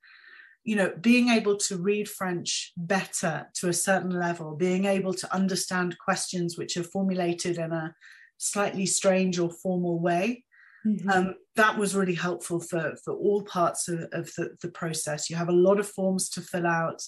you 0.63 0.75
know, 0.75 0.91
being 0.99 1.29
able 1.29 1.57
to 1.57 1.77
read 1.77 2.09
French 2.09 2.73
better 2.75 3.47
to 3.55 3.69
a 3.69 3.73
certain 3.73 4.11
level, 4.11 4.55
being 4.55 4.85
able 4.85 5.13
to 5.13 5.33
understand 5.33 5.97
questions 5.99 6.57
which 6.57 6.77
are 6.77 6.83
formulated 6.83 7.57
in 7.57 7.71
a 7.71 7.93
slightly 8.37 8.85
strange 8.85 9.39
or 9.39 9.49
formal 9.49 9.99
way. 9.99 10.43
Mm-hmm. 10.85 11.09
Um, 11.09 11.35
that 11.55 11.77
was 11.77 11.95
really 11.95 12.15
helpful 12.15 12.59
for, 12.59 12.95
for 13.03 13.13
all 13.13 13.43
parts 13.43 13.87
of, 13.87 13.99
of 14.13 14.31
the, 14.37 14.55
the 14.61 14.69
process. 14.69 15.29
You 15.29 15.35
have 15.35 15.49
a 15.49 15.53
lot 15.53 15.79
of 15.79 15.87
forms 15.87 16.29
to 16.29 16.41
fill 16.41 16.67
out. 16.67 17.01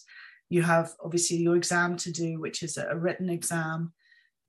You 0.50 0.64
have 0.64 0.92
obviously 1.04 1.38
your 1.38 1.56
exam 1.56 1.96
to 1.98 2.12
do, 2.12 2.40
which 2.40 2.62
is 2.64 2.78
a 2.78 2.96
written 2.98 3.30
exam. 3.30 3.94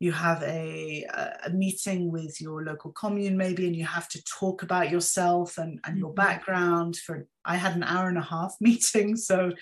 You 0.00 0.10
have 0.10 0.42
a, 0.42 1.06
a 1.46 1.50
meeting 1.50 2.10
with 2.10 2.40
your 2.40 2.64
local 2.64 2.90
commune, 2.90 3.36
maybe, 3.36 3.68
and 3.68 3.76
you 3.76 3.84
have 3.84 4.08
to 4.08 4.24
talk 4.24 4.64
about 4.64 4.90
yourself 4.90 5.58
and, 5.58 5.78
and 5.84 5.96
your 5.96 6.08
mm-hmm. 6.08 6.16
background. 6.16 6.96
For 6.96 7.28
I 7.44 7.54
had 7.54 7.76
an 7.76 7.84
hour 7.84 8.08
and 8.08 8.18
a 8.18 8.22
half 8.22 8.56
meeting, 8.60 9.14
so 9.14 9.52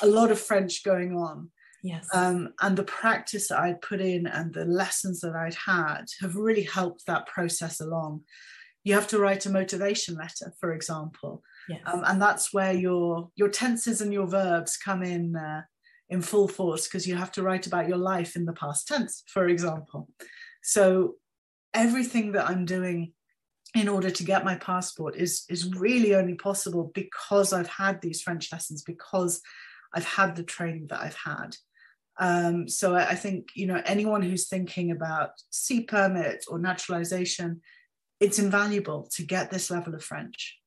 a 0.00 0.06
lot 0.06 0.30
of 0.30 0.38
French 0.38 0.84
going 0.84 1.16
on. 1.16 1.50
Yes. 1.82 2.06
Um, 2.14 2.54
and 2.60 2.76
the 2.76 2.84
practice 2.84 3.48
that 3.48 3.58
I'd 3.58 3.82
put 3.82 4.00
in 4.00 4.26
and 4.26 4.52
the 4.52 4.64
lessons 4.64 5.20
that 5.20 5.34
I'd 5.34 5.54
had 5.54 6.04
have 6.20 6.36
really 6.36 6.64
helped 6.64 7.06
that 7.06 7.26
process 7.26 7.80
along. 7.80 8.22
You 8.84 8.94
have 8.94 9.08
to 9.08 9.18
write 9.18 9.46
a 9.46 9.50
motivation 9.50 10.14
letter, 10.14 10.52
for 10.60 10.72
example. 10.72 11.42
Yes. 11.68 11.80
Um, 11.86 12.02
and 12.06 12.22
that's 12.22 12.52
where 12.52 12.72
your 12.72 13.30
your 13.36 13.48
tenses 13.48 14.00
and 14.00 14.12
your 14.12 14.26
verbs 14.26 14.76
come 14.76 15.02
in 15.02 15.36
uh, 15.36 15.62
in 16.08 16.22
full 16.22 16.48
force 16.48 16.86
because 16.86 17.06
you 17.06 17.14
have 17.16 17.32
to 17.32 17.42
write 17.42 17.66
about 17.66 17.88
your 17.88 17.98
life 17.98 18.36
in 18.36 18.44
the 18.44 18.52
past 18.52 18.88
tense, 18.88 19.22
for 19.26 19.48
example. 19.48 20.08
So 20.62 21.14
everything 21.74 22.32
that 22.32 22.48
I'm 22.48 22.64
doing 22.64 23.12
in 23.74 23.88
order 23.88 24.10
to 24.10 24.24
get 24.24 24.44
my 24.44 24.56
passport 24.56 25.16
is 25.16 25.44
is 25.48 25.74
really 25.74 26.14
only 26.14 26.34
possible 26.34 26.90
because 26.94 27.52
I've 27.52 27.68
had 27.68 28.00
these 28.00 28.22
French 28.22 28.50
lessons 28.52 28.82
because 28.82 29.42
I've 29.94 30.06
had 30.06 30.36
the 30.36 30.42
training 30.42 30.86
that 30.88 31.00
I've 31.00 31.16
had. 31.16 31.56
Um, 32.20 32.68
so 32.68 32.94
I, 32.94 33.10
I, 33.10 33.14
think 33.14 33.50
you 33.54 33.66
know 33.66 33.80
anyone 33.84 34.22
who's 34.22 34.48
thinking 34.48 34.90
about 34.90 35.30
C 35.50 35.82
permit 35.82 36.44
or 36.48 36.58
naturalization, 36.58 37.60
it's 38.20 38.38
invaluable 38.38 39.08
to 39.12 39.22
get 39.22 39.50
this 39.50 39.70
level 39.70 39.94
of 39.94 40.02
French. 40.02 40.58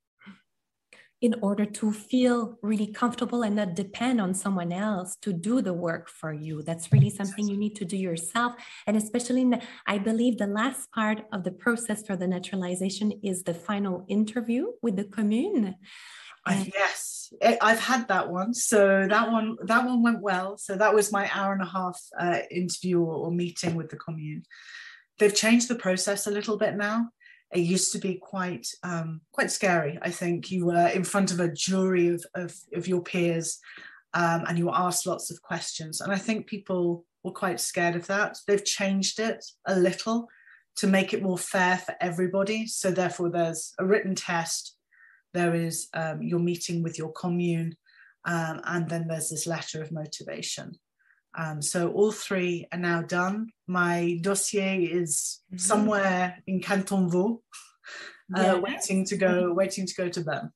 In 1.22 1.36
order 1.42 1.66
to 1.66 1.92
feel 1.92 2.58
really 2.64 2.88
comfortable 2.88 3.44
and 3.44 3.56
not 3.56 3.76
depend 3.76 4.20
on 4.20 4.34
someone 4.34 4.72
else 4.72 5.16
to 5.22 5.32
do 5.32 5.62
the 5.62 5.74
work 5.74 6.10
for 6.10 6.34
you. 6.34 6.64
That's 6.64 6.92
really 6.92 7.12
something 7.12 7.48
you 7.48 7.58
need 7.58 7.76
to 7.76 7.86
do 7.86 7.96
yourself. 7.96 8.56
And 8.88 8.98
especially, 8.98 9.42
in 9.42 9.52
the, 9.52 9.62
I 9.86 10.00
believe 10.00 10.40
the 10.40 10.48
last 10.48 10.92
part 10.92 11.26
of 11.32 11.44
the 11.44 11.52
process 11.52 12.04
for 12.04 12.16
the 12.16 12.26
naturalization 12.26 13.12
is 13.24 13.44
the 13.44 13.54
final 13.54 14.04
interview 14.08 14.72
with 14.82 14.96
the 14.96 15.04
commune. 15.04 15.76
yes, 16.74 17.32
I've 17.62 17.80
had 17.80 18.08
that 18.08 18.32
one. 18.32 18.56
So 18.56 19.06
that 19.08 19.32
one, 19.32 19.58
that 19.66 19.86
one 19.86 20.02
went 20.02 20.22
well. 20.22 20.58
So 20.58 20.76
that 20.76 20.96
was 20.96 21.12
my 21.12 21.30
hour 21.32 21.54
and 21.54 21.62
a 21.62 21.68
half 21.68 22.02
uh, 22.20 22.40
interview 22.50 23.00
or, 23.00 23.28
or 23.28 23.32
meeting 23.32 23.76
with 23.76 23.90
the 23.90 23.98
commune. 23.98 24.42
They've 25.20 25.36
changed 25.36 25.68
the 25.68 25.76
process 25.76 26.26
a 26.26 26.32
little 26.32 26.58
bit 26.58 26.76
now. 26.76 27.10
It 27.54 27.60
used 27.60 27.92
to 27.94 28.00
be 28.00 28.16
quite 28.16 28.68
um, 28.84 29.22
quite 29.34 29.52
scary. 29.52 30.00
I 30.02 30.10
think 30.10 30.52
you 30.52 30.66
were 30.66 30.88
in 30.88 31.04
front 31.04 31.32
of 31.32 31.40
a 31.40 31.52
jury 31.52 32.10
of 32.10 32.24
of, 32.36 32.56
of 32.74 32.88
your 32.88 33.02
peers, 33.02 33.60
um, 34.14 34.44
and 34.48 34.58
you 34.58 34.68
were 34.68 34.76
asked 34.76 35.08
lots 35.08 35.32
of 35.32 35.42
questions. 35.42 36.02
And 36.02 36.12
I 36.12 36.18
think 36.18 36.48
people 36.48 37.06
were 37.24 37.32
quite 37.32 37.60
scared 37.60 37.96
of 37.96 38.08
that. 38.08 38.38
They've 38.48 38.66
changed 38.66 39.20
it 39.20 39.44
a 39.68 39.76
little 39.76 40.28
to 40.78 40.88
make 40.88 41.14
it 41.14 41.22
more 41.22 41.38
fair 41.38 41.78
for 41.78 41.96
everybody. 42.00 42.66
So 42.68 42.92
therefore, 42.92 43.30
there's 43.30 43.74
a 43.78 43.86
written 43.86 44.16
test 44.16 44.76
there 45.34 45.56
is 45.56 45.88
um, 45.94 46.22
your 46.22 46.40
meeting 46.40 46.84
with 46.84 46.98
your 46.98 47.12
commune, 47.14 47.76
um, 48.26 48.62
and 48.66 48.90
then 48.90 49.08
there's 49.08 49.30
this 49.30 49.48
letter 49.48 49.82
of 49.82 49.92
motivation. 49.92 50.74
Um, 51.38 51.62
so 51.62 51.92
all 51.92 52.12
three 52.12 52.68
are 52.72 52.80
now 52.80 53.02
done. 53.02 53.52
My 53.68 54.20
dossier 54.22 54.84
is 54.84 55.40
mm-hmm. 55.48 55.58
somewhere 55.58 56.38
in 56.48 56.62
Canton 56.62 57.10
Vaud, 57.10 57.40
uh, 58.36 58.42
yeah. 58.42 58.54
waiting 58.56 59.06
to 59.06 59.18
go, 59.18 59.54
waiting 59.54 59.86
to 59.86 59.96
go 59.96 60.10
to 60.10 60.22
Bern. 60.22 60.52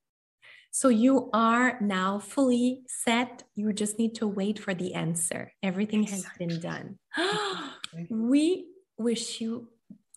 So 0.72 0.90
you 0.90 1.30
are 1.32 1.80
now 1.80 2.20
fully 2.20 2.82
set. 2.88 3.44
You 3.56 3.72
just 3.72 3.98
need 3.98 4.16
to 4.16 4.28
wait 4.28 4.60
for 4.60 4.74
the 4.74 4.94
answer. 4.94 5.54
Everything 5.64 6.04
exactly. 6.04 6.48
has 6.48 6.60
been 6.60 6.60
done. 6.60 7.00
we 8.10 8.66
wish 8.98 9.40
you 9.40 9.70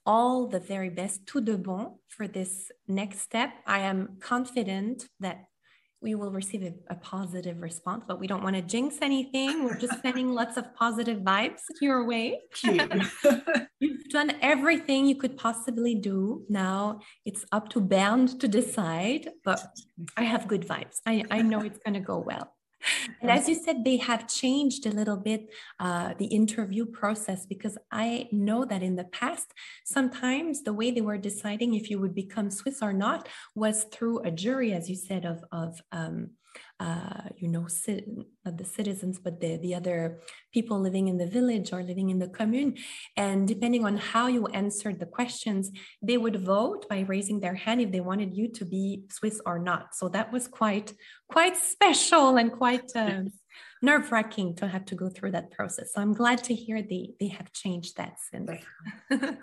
all 0.04 0.48
the 0.48 0.58
very 0.58 0.88
best, 0.88 1.26
tout 1.26 1.44
de 1.44 1.56
bon 1.56 1.94
for 2.08 2.26
this 2.26 2.72
next 2.88 3.20
step. 3.20 3.50
I 3.66 3.80
am 3.80 4.16
confident 4.20 5.06
that 5.20 5.44
we 6.00 6.14
will 6.14 6.30
receive 6.30 6.62
a, 6.62 6.74
a, 6.90 6.94
positive 6.94 7.60
response, 7.60 8.04
but 8.06 8.20
we 8.20 8.26
don't 8.26 8.42
want 8.42 8.54
to 8.54 8.62
jinx 8.62 8.98
anything. 9.02 9.64
We're 9.64 9.78
just 9.78 10.00
sending 10.02 10.32
lots 10.32 10.56
of 10.56 10.72
positive 10.74 11.18
vibes 11.18 11.62
your 11.80 12.04
way. 12.04 12.40
You've 13.80 14.08
done 14.10 14.32
everything 14.40 15.06
you 15.06 15.16
could 15.16 15.36
possibly 15.36 15.94
do. 15.94 16.44
Now 16.48 17.00
it's 17.24 17.44
up 17.52 17.68
to 17.70 17.80
Bern 17.80 18.26
to 18.38 18.48
decide, 18.48 19.30
but 19.44 19.60
I 20.16 20.24
have 20.24 20.48
good 20.48 20.66
vibes. 20.66 21.00
I, 21.06 21.24
I 21.30 21.42
know 21.42 21.60
it's 21.62 21.78
going 21.78 21.94
to 21.94 22.00
go 22.00 22.18
well. 22.18 22.54
And 23.20 23.30
as 23.30 23.48
you 23.48 23.54
said, 23.54 23.84
they 23.84 23.96
have 23.96 24.28
changed 24.28 24.86
a 24.86 24.90
little 24.90 25.16
bit 25.16 25.50
uh, 25.80 26.14
the 26.18 26.26
interview 26.26 26.86
process 26.86 27.46
because 27.46 27.76
I 27.90 28.28
know 28.32 28.64
that 28.64 28.82
in 28.82 28.96
the 28.96 29.04
past, 29.04 29.52
sometimes 29.84 30.62
the 30.62 30.72
way 30.72 30.90
they 30.90 31.00
were 31.00 31.18
deciding 31.18 31.74
if 31.74 31.90
you 31.90 31.98
would 32.00 32.14
become 32.14 32.50
Swiss 32.50 32.82
or 32.82 32.92
not 32.92 33.28
was 33.54 33.84
through 33.92 34.20
a 34.20 34.30
jury, 34.30 34.72
as 34.72 34.88
you 34.88 34.96
said, 34.96 35.24
of, 35.24 35.44
of 35.52 35.80
um, 35.92 36.30
uh, 36.80 37.28
you 37.36 37.48
know, 37.48 37.66
the 38.44 38.64
citizens, 38.64 39.18
but 39.18 39.40
the, 39.40 39.56
the 39.56 39.74
other 39.74 40.20
people 40.52 40.78
living 40.80 41.08
in 41.08 41.18
the 41.18 41.26
village 41.26 41.72
or 41.72 41.82
living 41.82 42.10
in 42.10 42.20
the 42.20 42.28
commune. 42.28 42.76
And 43.16 43.48
depending 43.48 43.84
on 43.84 43.96
how 43.96 44.28
you 44.28 44.46
answered 44.46 45.00
the 45.00 45.06
questions, 45.06 45.70
they 46.00 46.18
would 46.18 46.36
vote 46.36 46.88
by 46.88 47.00
raising 47.00 47.40
their 47.40 47.54
hand 47.54 47.80
if 47.80 47.90
they 47.90 48.00
wanted 48.00 48.36
you 48.36 48.48
to 48.52 48.64
be 48.64 49.02
Swiss 49.10 49.40
or 49.44 49.58
not. 49.58 49.96
So 49.96 50.08
that 50.10 50.32
was 50.32 50.46
quite, 50.46 50.92
quite 51.28 51.56
special 51.56 52.36
and 52.36 52.52
quite 52.52 52.90
uh, 52.96 53.22
nerve 53.82 54.10
wracking 54.10 54.54
to 54.56 54.68
have 54.68 54.84
to 54.86 54.94
go 54.94 55.08
through 55.08 55.32
that 55.32 55.50
process. 55.50 55.92
So 55.92 56.00
I'm 56.00 56.14
glad 56.14 56.42
to 56.44 56.54
hear 56.54 56.82
they, 56.82 57.10
they 57.20 57.28
have 57.28 57.52
changed 57.52 57.96
that 57.96 58.16
since. 58.30 58.50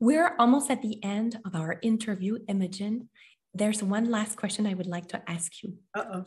We're 0.00 0.34
almost 0.38 0.70
at 0.70 0.82
the 0.82 1.02
end 1.02 1.38
of 1.44 1.54
our 1.54 1.78
interview, 1.82 2.38
Imogen 2.48 3.08
there's 3.54 3.82
one 3.82 4.10
last 4.10 4.36
question 4.36 4.66
I 4.66 4.74
would 4.74 4.88
like 4.88 5.08
to 5.08 5.22
ask 5.30 5.62
you. 5.62 5.78
Uh-oh. 5.94 6.24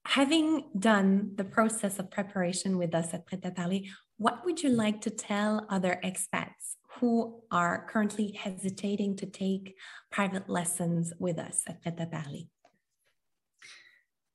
Having 0.05 0.65
done 0.77 1.31
the 1.35 1.45
process 1.45 1.99
of 1.99 2.11
preparation 2.11 2.77
with 2.77 2.93
us 2.93 3.13
at 3.13 3.25
Prêt 3.25 3.41
à 3.41 3.55
Parler, 3.55 3.81
what 4.17 4.45
would 4.45 4.61
you 4.61 4.69
like 4.69 5.01
to 5.01 5.09
tell 5.09 5.65
other 5.69 5.99
expats 6.03 6.75
who 6.99 7.41
are 7.51 7.85
currently 7.89 8.31
hesitating 8.31 9.15
to 9.17 9.25
take 9.25 9.75
private 10.11 10.49
lessons 10.49 11.13
with 11.19 11.37
us 11.37 11.63
at 11.67 11.83
à 11.83 12.09
Parler? 12.09 12.47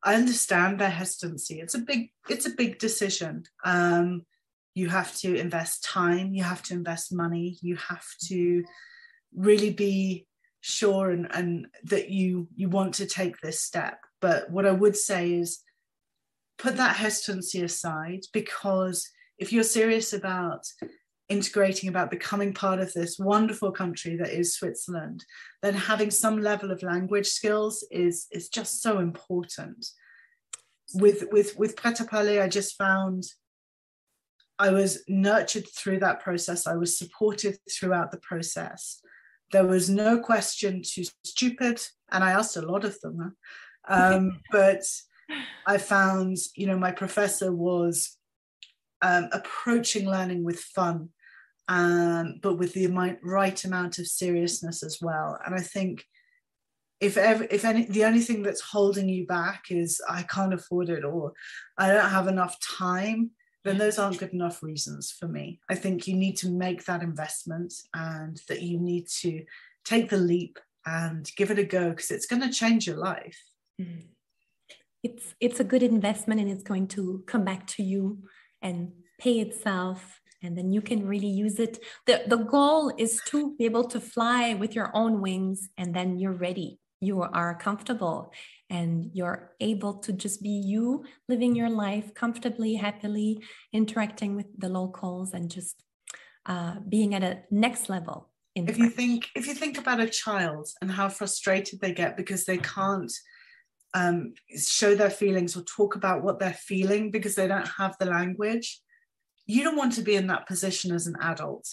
I 0.02 0.14
understand 0.14 0.78
their 0.78 0.90
hesitancy. 0.90 1.60
It's 1.60 1.74
a 1.74 1.78
big, 1.78 2.10
it's 2.28 2.46
a 2.46 2.56
big 2.56 2.78
decision. 2.78 3.44
Um, 3.64 4.24
you 4.74 4.88
have 4.88 5.14
to 5.16 5.34
invest 5.34 5.84
time, 5.84 6.32
you 6.32 6.42
have 6.42 6.62
to 6.64 6.74
invest 6.74 7.12
money, 7.12 7.58
you 7.60 7.76
have 7.76 8.06
to 8.28 8.64
really 9.34 9.70
be 9.70 10.26
sure 10.60 11.10
and, 11.10 11.26
and 11.30 11.66
that 11.84 12.10
you 12.10 12.48
you 12.54 12.68
want 12.68 12.94
to 12.94 13.06
take 13.06 13.40
this 13.40 13.62
step 13.62 13.98
but 14.20 14.50
what 14.50 14.66
i 14.66 14.70
would 14.70 14.96
say 14.96 15.32
is 15.32 15.60
put 16.58 16.76
that 16.76 16.96
hesitancy 16.96 17.62
aside 17.62 18.20
because 18.32 19.08
if 19.38 19.52
you're 19.52 19.62
serious 19.62 20.12
about 20.12 20.66
integrating 21.30 21.88
about 21.88 22.10
becoming 22.10 22.52
part 22.52 22.80
of 22.80 22.92
this 22.92 23.18
wonderful 23.18 23.70
country 23.72 24.16
that 24.16 24.30
is 24.30 24.56
switzerland 24.56 25.24
then 25.62 25.74
having 25.74 26.10
some 26.10 26.40
level 26.40 26.70
of 26.70 26.82
language 26.82 27.26
skills 27.26 27.84
is 27.90 28.26
is 28.30 28.48
just 28.48 28.82
so 28.82 28.98
important. 28.98 29.86
With 30.94 31.28
with 31.30 31.56
with 31.58 31.76
parler 31.76 32.42
i 32.42 32.48
just 32.48 32.76
found 32.76 33.24
i 34.58 34.70
was 34.70 35.04
nurtured 35.08 35.66
through 35.68 36.00
that 36.00 36.20
process. 36.20 36.66
I 36.66 36.76
was 36.76 36.98
supported 36.98 37.58
throughout 37.70 38.10
the 38.10 38.18
process. 38.18 39.00
There 39.52 39.66
was 39.66 39.88
no 39.88 40.18
question 40.18 40.82
too 40.84 41.04
stupid, 41.24 41.80
and 42.12 42.22
I 42.22 42.32
asked 42.32 42.56
a 42.56 42.62
lot 42.62 42.84
of 42.84 43.00
them. 43.00 43.36
Um, 43.88 44.40
but 44.52 44.82
I 45.66 45.78
found, 45.78 46.36
you 46.54 46.66
know, 46.66 46.78
my 46.78 46.92
professor 46.92 47.52
was 47.52 48.18
um, 49.02 49.28
approaching 49.32 50.08
learning 50.08 50.44
with 50.44 50.60
fun, 50.60 51.08
um, 51.70 52.40
but 52.42 52.56
with 52.56 52.74
the 52.74 52.88
right 53.22 53.64
amount 53.64 53.98
of 54.00 54.08
seriousness 54.08 54.82
as 54.82 54.98
well. 55.00 55.38
And 55.46 55.54
I 55.54 55.60
think 55.60 56.04
if 57.00 57.16
ever, 57.16 57.46
if 57.48 57.64
any, 57.64 57.84
the 57.84 58.04
only 58.04 58.20
thing 58.20 58.42
that's 58.42 58.60
holding 58.60 59.08
you 59.08 59.24
back 59.24 59.66
is 59.70 60.00
I 60.08 60.22
can't 60.24 60.52
afford 60.52 60.90
it 60.90 61.04
or 61.04 61.32
I 61.78 61.92
don't 61.92 62.10
have 62.10 62.26
enough 62.26 62.58
time, 62.60 63.30
then 63.64 63.78
those 63.78 64.00
aren't 64.00 64.18
good 64.18 64.32
enough 64.32 64.64
reasons 64.64 65.12
for 65.12 65.28
me. 65.28 65.60
I 65.70 65.76
think 65.76 66.08
you 66.08 66.16
need 66.16 66.36
to 66.38 66.50
make 66.50 66.84
that 66.86 67.02
investment 67.02 67.72
and 67.94 68.40
that 68.48 68.62
you 68.62 68.80
need 68.80 69.06
to 69.20 69.44
take 69.84 70.10
the 70.10 70.16
leap 70.16 70.58
and 70.84 71.30
give 71.36 71.52
it 71.52 71.58
a 71.60 71.64
go 71.64 71.90
because 71.90 72.10
it's 72.10 72.26
going 72.26 72.42
to 72.42 72.50
change 72.50 72.84
your 72.88 72.96
life. 72.96 73.38
Mm. 73.80 74.06
It's 75.04 75.34
it's 75.40 75.60
a 75.60 75.64
good 75.64 75.84
investment 75.84 76.40
and 76.40 76.50
it's 76.50 76.64
going 76.64 76.88
to 76.88 77.22
come 77.26 77.44
back 77.44 77.66
to 77.68 77.82
you 77.84 78.24
and 78.60 78.90
pay 79.18 79.38
itself 79.38 80.19
and 80.42 80.56
then 80.56 80.72
you 80.72 80.80
can 80.80 81.06
really 81.06 81.28
use 81.28 81.58
it. 81.58 81.78
The, 82.06 82.22
the 82.26 82.38
goal 82.38 82.92
is 82.96 83.20
to 83.26 83.54
be 83.56 83.64
able 83.64 83.84
to 83.88 84.00
fly 84.00 84.54
with 84.54 84.74
your 84.74 84.90
own 84.94 85.20
wings, 85.20 85.68
and 85.76 85.94
then 85.94 86.18
you're 86.18 86.32
ready. 86.32 86.78
You 87.00 87.22
are 87.22 87.54
comfortable 87.54 88.32
and 88.68 89.10
you're 89.14 89.52
able 89.58 89.94
to 89.94 90.12
just 90.12 90.42
be 90.42 90.50
you 90.50 91.04
living 91.28 91.56
your 91.56 91.70
life 91.70 92.14
comfortably, 92.14 92.74
happily, 92.74 93.42
interacting 93.72 94.36
with 94.36 94.46
the 94.58 94.68
locals, 94.68 95.32
and 95.32 95.50
just 95.50 95.82
uh, 96.46 96.76
being 96.88 97.14
at 97.14 97.22
a 97.22 97.42
next 97.50 97.88
level. 97.88 98.30
if 98.54 98.78
you 98.78 98.90
think 98.90 99.28
if 99.34 99.46
you 99.46 99.54
think 99.54 99.78
about 99.78 100.00
a 100.00 100.08
child 100.08 100.68
and 100.80 100.90
how 100.90 101.08
frustrated 101.08 101.80
they 101.80 101.92
get 101.92 102.16
because 102.16 102.44
they 102.44 102.58
can't 102.58 103.12
um, 103.94 104.34
show 104.56 104.94
their 104.94 105.10
feelings 105.10 105.56
or 105.56 105.62
talk 105.62 105.96
about 105.96 106.22
what 106.22 106.38
they're 106.38 106.52
feeling 106.52 107.10
because 107.10 107.34
they 107.34 107.48
don't 107.48 107.68
have 107.78 107.96
the 107.98 108.06
language, 108.06 108.80
you 109.50 109.64
don't 109.64 109.76
want 109.76 109.92
to 109.94 110.02
be 110.02 110.14
in 110.14 110.28
that 110.28 110.46
position 110.46 110.94
as 110.94 111.06
an 111.06 111.16
adult. 111.20 111.66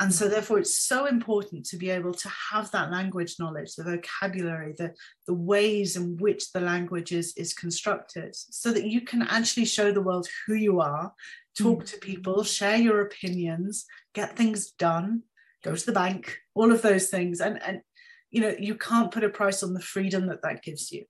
And 0.00 0.12
so, 0.12 0.24
mm-hmm. 0.24 0.34
therefore, 0.34 0.58
it's 0.58 0.80
so 0.80 1.06
important 1.06 1.66
to 1.66 1.76
be 1.76 1.90
able 1.90 2.14
to 2.14 2.28
have 2.50 2.70
that 2.70 2.90
language 2.90 3.36
knowledge, 3.38 3.74
the 3.74 3.84
vocabulary, 3.84 4.74
the, 4.76 4.94
the 5.26 5.34
ways 5.34 5.96
in 5.96 6.16
which 6.16 6.52
the 6.52 6.60
language 6.60 7.12
is, 7.12 7.34
is 7.36 7.52
constructed, 7.52 8.34
so 8.34 8.72
that 8.72 8.86
you 8.86 9.02
can 9.02 9.22
actually 9.22 9.66
show 9.66 9.92
the 9.92 10.00
world 10.00 10.26
who 10.46 10.54
you 10.54 10.80
are, 10.80 11.12
talk 11.56 11.84
to 11.84 11.96
mm-hmm. 11.96 12.10
people, 12.10 12.42
share 12.42 12.76
your 12.76 13.02
opinions, 13.02 13.84
get 14.14 14.36
things 14.36 14.70
done, 14.72 15.22
go 15.62 15.76
to 15.76 15.86
the 15.86 15.92
bank, 15.92 16.38
all 16.54 16.72
of 16.72 16.82
those 16.82 17.08
things. 17.08 17.40
And, 17.40 17.62
and 17.62 17.82
you 18.30 18.40
know, 18.40 18.54
you 18.58 18.74
can't 18.74 19.12
put 19.12 19.24
a 19.24 19.28
price 19.28 19.62
on 19.62 19.74
the 19.74 19.80
freedom 19.80 20.26
that 20.28 20.42
that 20.42 20.62
gives 20.62 20.90
you. 20.90 21.04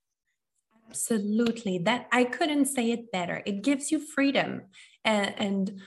Absolutely. 0.88 1.78
That 1.78 2.08
I 2.12 2.24
couldn't 2.24 2.66
say 2.66 2.90
it 2.90 3.10
better. 3.12 3.42
It 3.46 3.62
gives 3.62 3.90
you 3.90 3.98
freedom 3.98 4.62
and, 5.04 5.34
and 5.38 5.80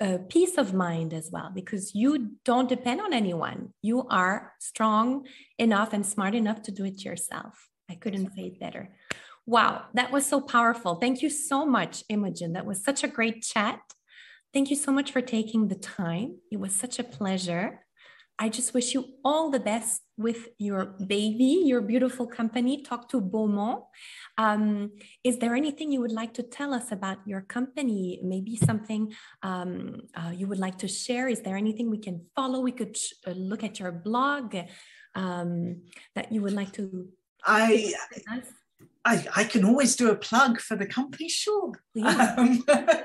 uh, 0.00 0.18
peace 0.28 0.56
of 0.58 0.74
mind 0.74 1.12
as 1.12 1.30
well, 1.32 1.50
because 1.54 1.94
you 1.94 2.32
don't 2.44 2.68
depend 2.68 3.00
on 3.00 3.12
anyone. 3.12 3.72
You 3.82 4.06
are 4.08 4.52
strong 4.60 5.26
enough 5.58 5.92
and 5.92 6.04
smart 6.04 6.34
enough 6.34 6.62
to 6.62 6.72
do 6.72 6.84
it 6.84 7.04
yourself. 7.04 7.68
I 7.90 7.94
couldn't 7.96 8.34
say 8.34 8.44
it 8.44 8.60
better. 8.60 8.94
Wow, 9.44 9.84
that 9.94 10.12
was 10.12 10.24
so 10.24 10.40
powerful. 10.40 10.94
Thank 10.94 11.20
you 11.20 11.28
so 11.28 11.66
much, 11.66 12.04
Imogen. 12.08 12.52
That 12.52 12.66
was 12.66 12.82
such 12.82 13.04
a 13.04 13.08
great 13.08 13.42
chat. 13.42 13.80
Thank 14.54 14.70
you 14.70 14.76
so 14.76 14.92
much 14.92 15.12
for 15.12 15.20
taking 15.20 15.68
the 15.68 15.74
time. 15.74 16.38
It 16.50 16.60
was 16.60 16.74
such 16.74 16.98
a 16.98 17.04
pleasure. 17.04 17.84
I 18.38 18.48
just 18.48 18.74
wish 18.74 18.94
you 18.94 19.04
all 19.24 19.50
the 19.50 19.60
best 19.60 20.02
with 20.16 20.48
your 20.58 20.96
baby, 21.06 21.62
your 21.64 21.80
beautiful 21.80 22.26
company, 22.26 22.82
Talk 22.82 23.08
to 23.10 23.20
Beaumont. 23.20 23.84
Um, 24.38 24.92
is 25.22 25.38
there 25.38 25.54
anything 25.54 25.92
you 25.92 26.00
would 26.00 26.12
like 26.12 26.34
to 26.34 26.42
tell 26.42 26.74
us 26.74 26.92
about 26.92 27.18
your 27.26 27.42
company? 27.42 28.20
Maybe 28.22 28.56
something 28.56 29.12
um, 29.42 30.02
uh, 30.14 30.32
you 30.34 30.46
would 30.48 30.58
like 30.58 30.78
to 30.78 30.88
share? 30.88 31.28
Is 31.28 31.42
there 31.42 31.56
anything 31.56 31.90
we 31.90 31.98
can 31.98 32.26
follow? 32.34 32.60
We 32.60 32.72
could 32.72 32.96
uh, 33.26 33.32
look 33.32 33.62
at 33.62 33.78
your 33.78 33.92
blog 33.92 34.56
um, 35.14 35.82
that 36.14 36.32
you 36.32 36.42
would 36.42 36.54
like 36.54 36.72
to. 36.72 37.08
I, 37.44 37.92
I, 39.04 39.24
I 39.36 39.44
can 39.44 39.64
always 39.64 39.96
do 39.96 40.10
a 40.10 40.16
plug 40.16 40.60
for 40.60 40.76
the 40.76 40.86
company, 40.86 41.28
sure. 41.28 41.72
Yeah. 41.94 42.58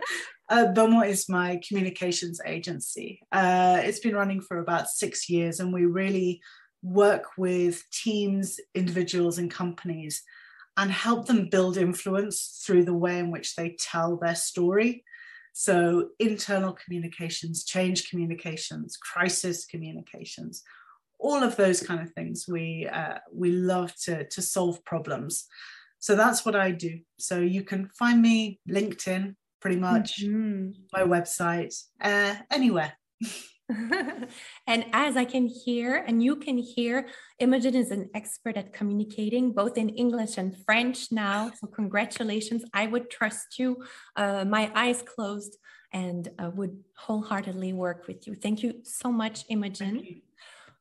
Uh, 0.49 0.67
Beaumont 0.67 1.09
is 1.09 1.27
my 1.27 1.59
communications 1.67 2.39
agency. 2.45 3.21
Uh, 3.31 3.81
it's 3.83 3.99
been 3.99 4.15
running 4.15 4.41
for 4.41 4.59
about 4.59 4.89
six 4.89 5.29
years, 5.29 5.59
and 5.59 5.73
we 5.73 5.85
really 5.85 6.41
work 6.81 7.25
with 7.37 7.83
teams, 7.91 8.59
individuals, 8.73 9.37
and 9.37 9.51
companies 9.51 10.23
and 10.77 10.91
help 10.91 11.25
them 11.25 11.49
build 11.49 11.75
influence 11.75 12.61
through 12.65 12.85
the 12.85 12.93
way 12.93 13.17
in 13.19 13.31
which 13.31 13.55
they 13.55 13.75
tell 13.79 14.15
their 14.15 14.35
story. 14.35 15.03
So, 15.53 16.09
internal 16.19 16.73
communications, 16.73 17.65
change 17.65 18.09
communications, 18.09 18.95
crisis 18.95 19.65
communications, 19.65 20.63
all 21.19 21.43
of 21.43 21.55
those 21.55 21.81
kind 21.81 21.99
of 21.99 22.13
things. 22.13 22.45
We 22.47 22.87
uh, 22.87 23.17
we 23.33 23.51
love 23.51 23.93
to 24.03 24.27
to 24.27 24.41
solve 24.41 24.85
problems. 24.85 25.45
So 25.99 26.15
that's 26.15 26.45
what 26.45 26.55
I 26.55 26.71
do. 26.71 26.99
So 27.17 27.39
you 27.39 27.63
can 27.63 27.89
find 27.97 28.21
me 28.21 28.59
LinkedIn, 28.69 29.35
pretty 29.59 29.77
much, 29.77 30.23
mm-hmm. 30.23 30.71
my 30.93 31.03
website, 31.03 31.73
uh, 32.01 32.35
anywhere. 32.51 32.93
and 34.67 34.85
as 34.93 35.17
I 35.17 35.25
can 35.25 35.47
hear, 35.47 36.03
and 36.07 36.23
you 36.23 36.37
can 36.37 36.57
hear, 36.57 37.07
Imogen 37.39 37.75
is 37.75 37.91
an 37.91 38.09
expert 38.15 38.55
at 38.55 38.73
communicating 38.73 39.51
both 39.51 39.77
in 39.77 39.89
English 39.89 40.37
and 40.37 40.55
French 40.65 41.11
now. 41.11 41.51
So, 41.59 41.67
congratulations. 41.67 42.63
I 42.73 42.87
would 42.87 43.09
trust 43.09 43.59
you, 43.59 43.83
uh, 44.15 44.45
my 44.45 44.71
eyes 44.73 45.01
closed, 45.01 45.57
and 45.91 46.29
uh, 46.39 46.49
would 46.55 46.77
wholeheartedly 46.95 47.73
work 47.73 48.07
with 48.07 48.25
you. 48.27 48.35
Thank 48.35 48.63
you 48.63 48.75
so 48.83 49.11
much, 49.11 49.43
Imogen. 49.49 50.21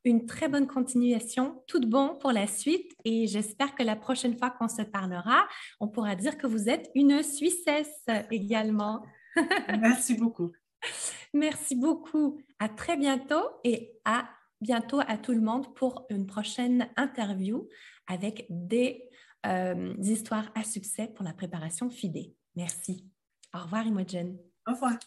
Une 0.07 0.27
très 0.27 0.49
bonne 0.49 0.67
continuation, 0.67 1.63
tout 1.67 1.81
de 1.81 1.87
bon 1.87 2.17
pour 2.21 2.33
la 2.33 2.47
suite 2.47 2.93
et 3.05 3.27
j'espère 3.27 3.75
que 3.75 3.83
la 3.83 3.97
prochaine 3.97 4.39
fois 4.39 4.51
qu'on 4.51 4.69
se 4.69 4.83
parlera, 4.83 5.47
on 5.81 5.89
pourra 5.89 6.15
dire 6.15 6.39
que 6.39 6.47
vous 6.47 6.69
êtes 6.69 6.91
une 6.95 7.23
Suissesse 7.23 8.05
également. 8.31 9.05
Merci 9.81 10.15
beaucoup. 10.15 10.53
Merci 11.35 11.75
beaucoup. 11.75 12.39
À 12.59 12.69
très 12.69 12.97
bientôt 12.97 13.43
et 13.65 13.99
à 14.05 14.29
bientôt 14.61 15.01
à 15.07 15.19
tout 15.19 15.33
le 15.33 15.41
monde 15.41 15.75
pour 15.75 16.07
une 16.11 16.27
prochaine 16.27 16.89
interview 16.97 17.69
avec 18.07 18.47
des, 18.49 19.09
euh, 19.45 19.95
histoires 20.03 20.51
à 20.55 20.65
succès 20.65 21.09
pour 21.09 21.25
la 21.25 21.33
préparation 21.33 21.91
FIDE. 21.91 22.35
Merci. 22.55 23.05
Au 23.55 23.59
revoir, 23.59 23.87
Imogen. 23.87 24.39
Au 24.67 24.73
revoir. 24.73 24.99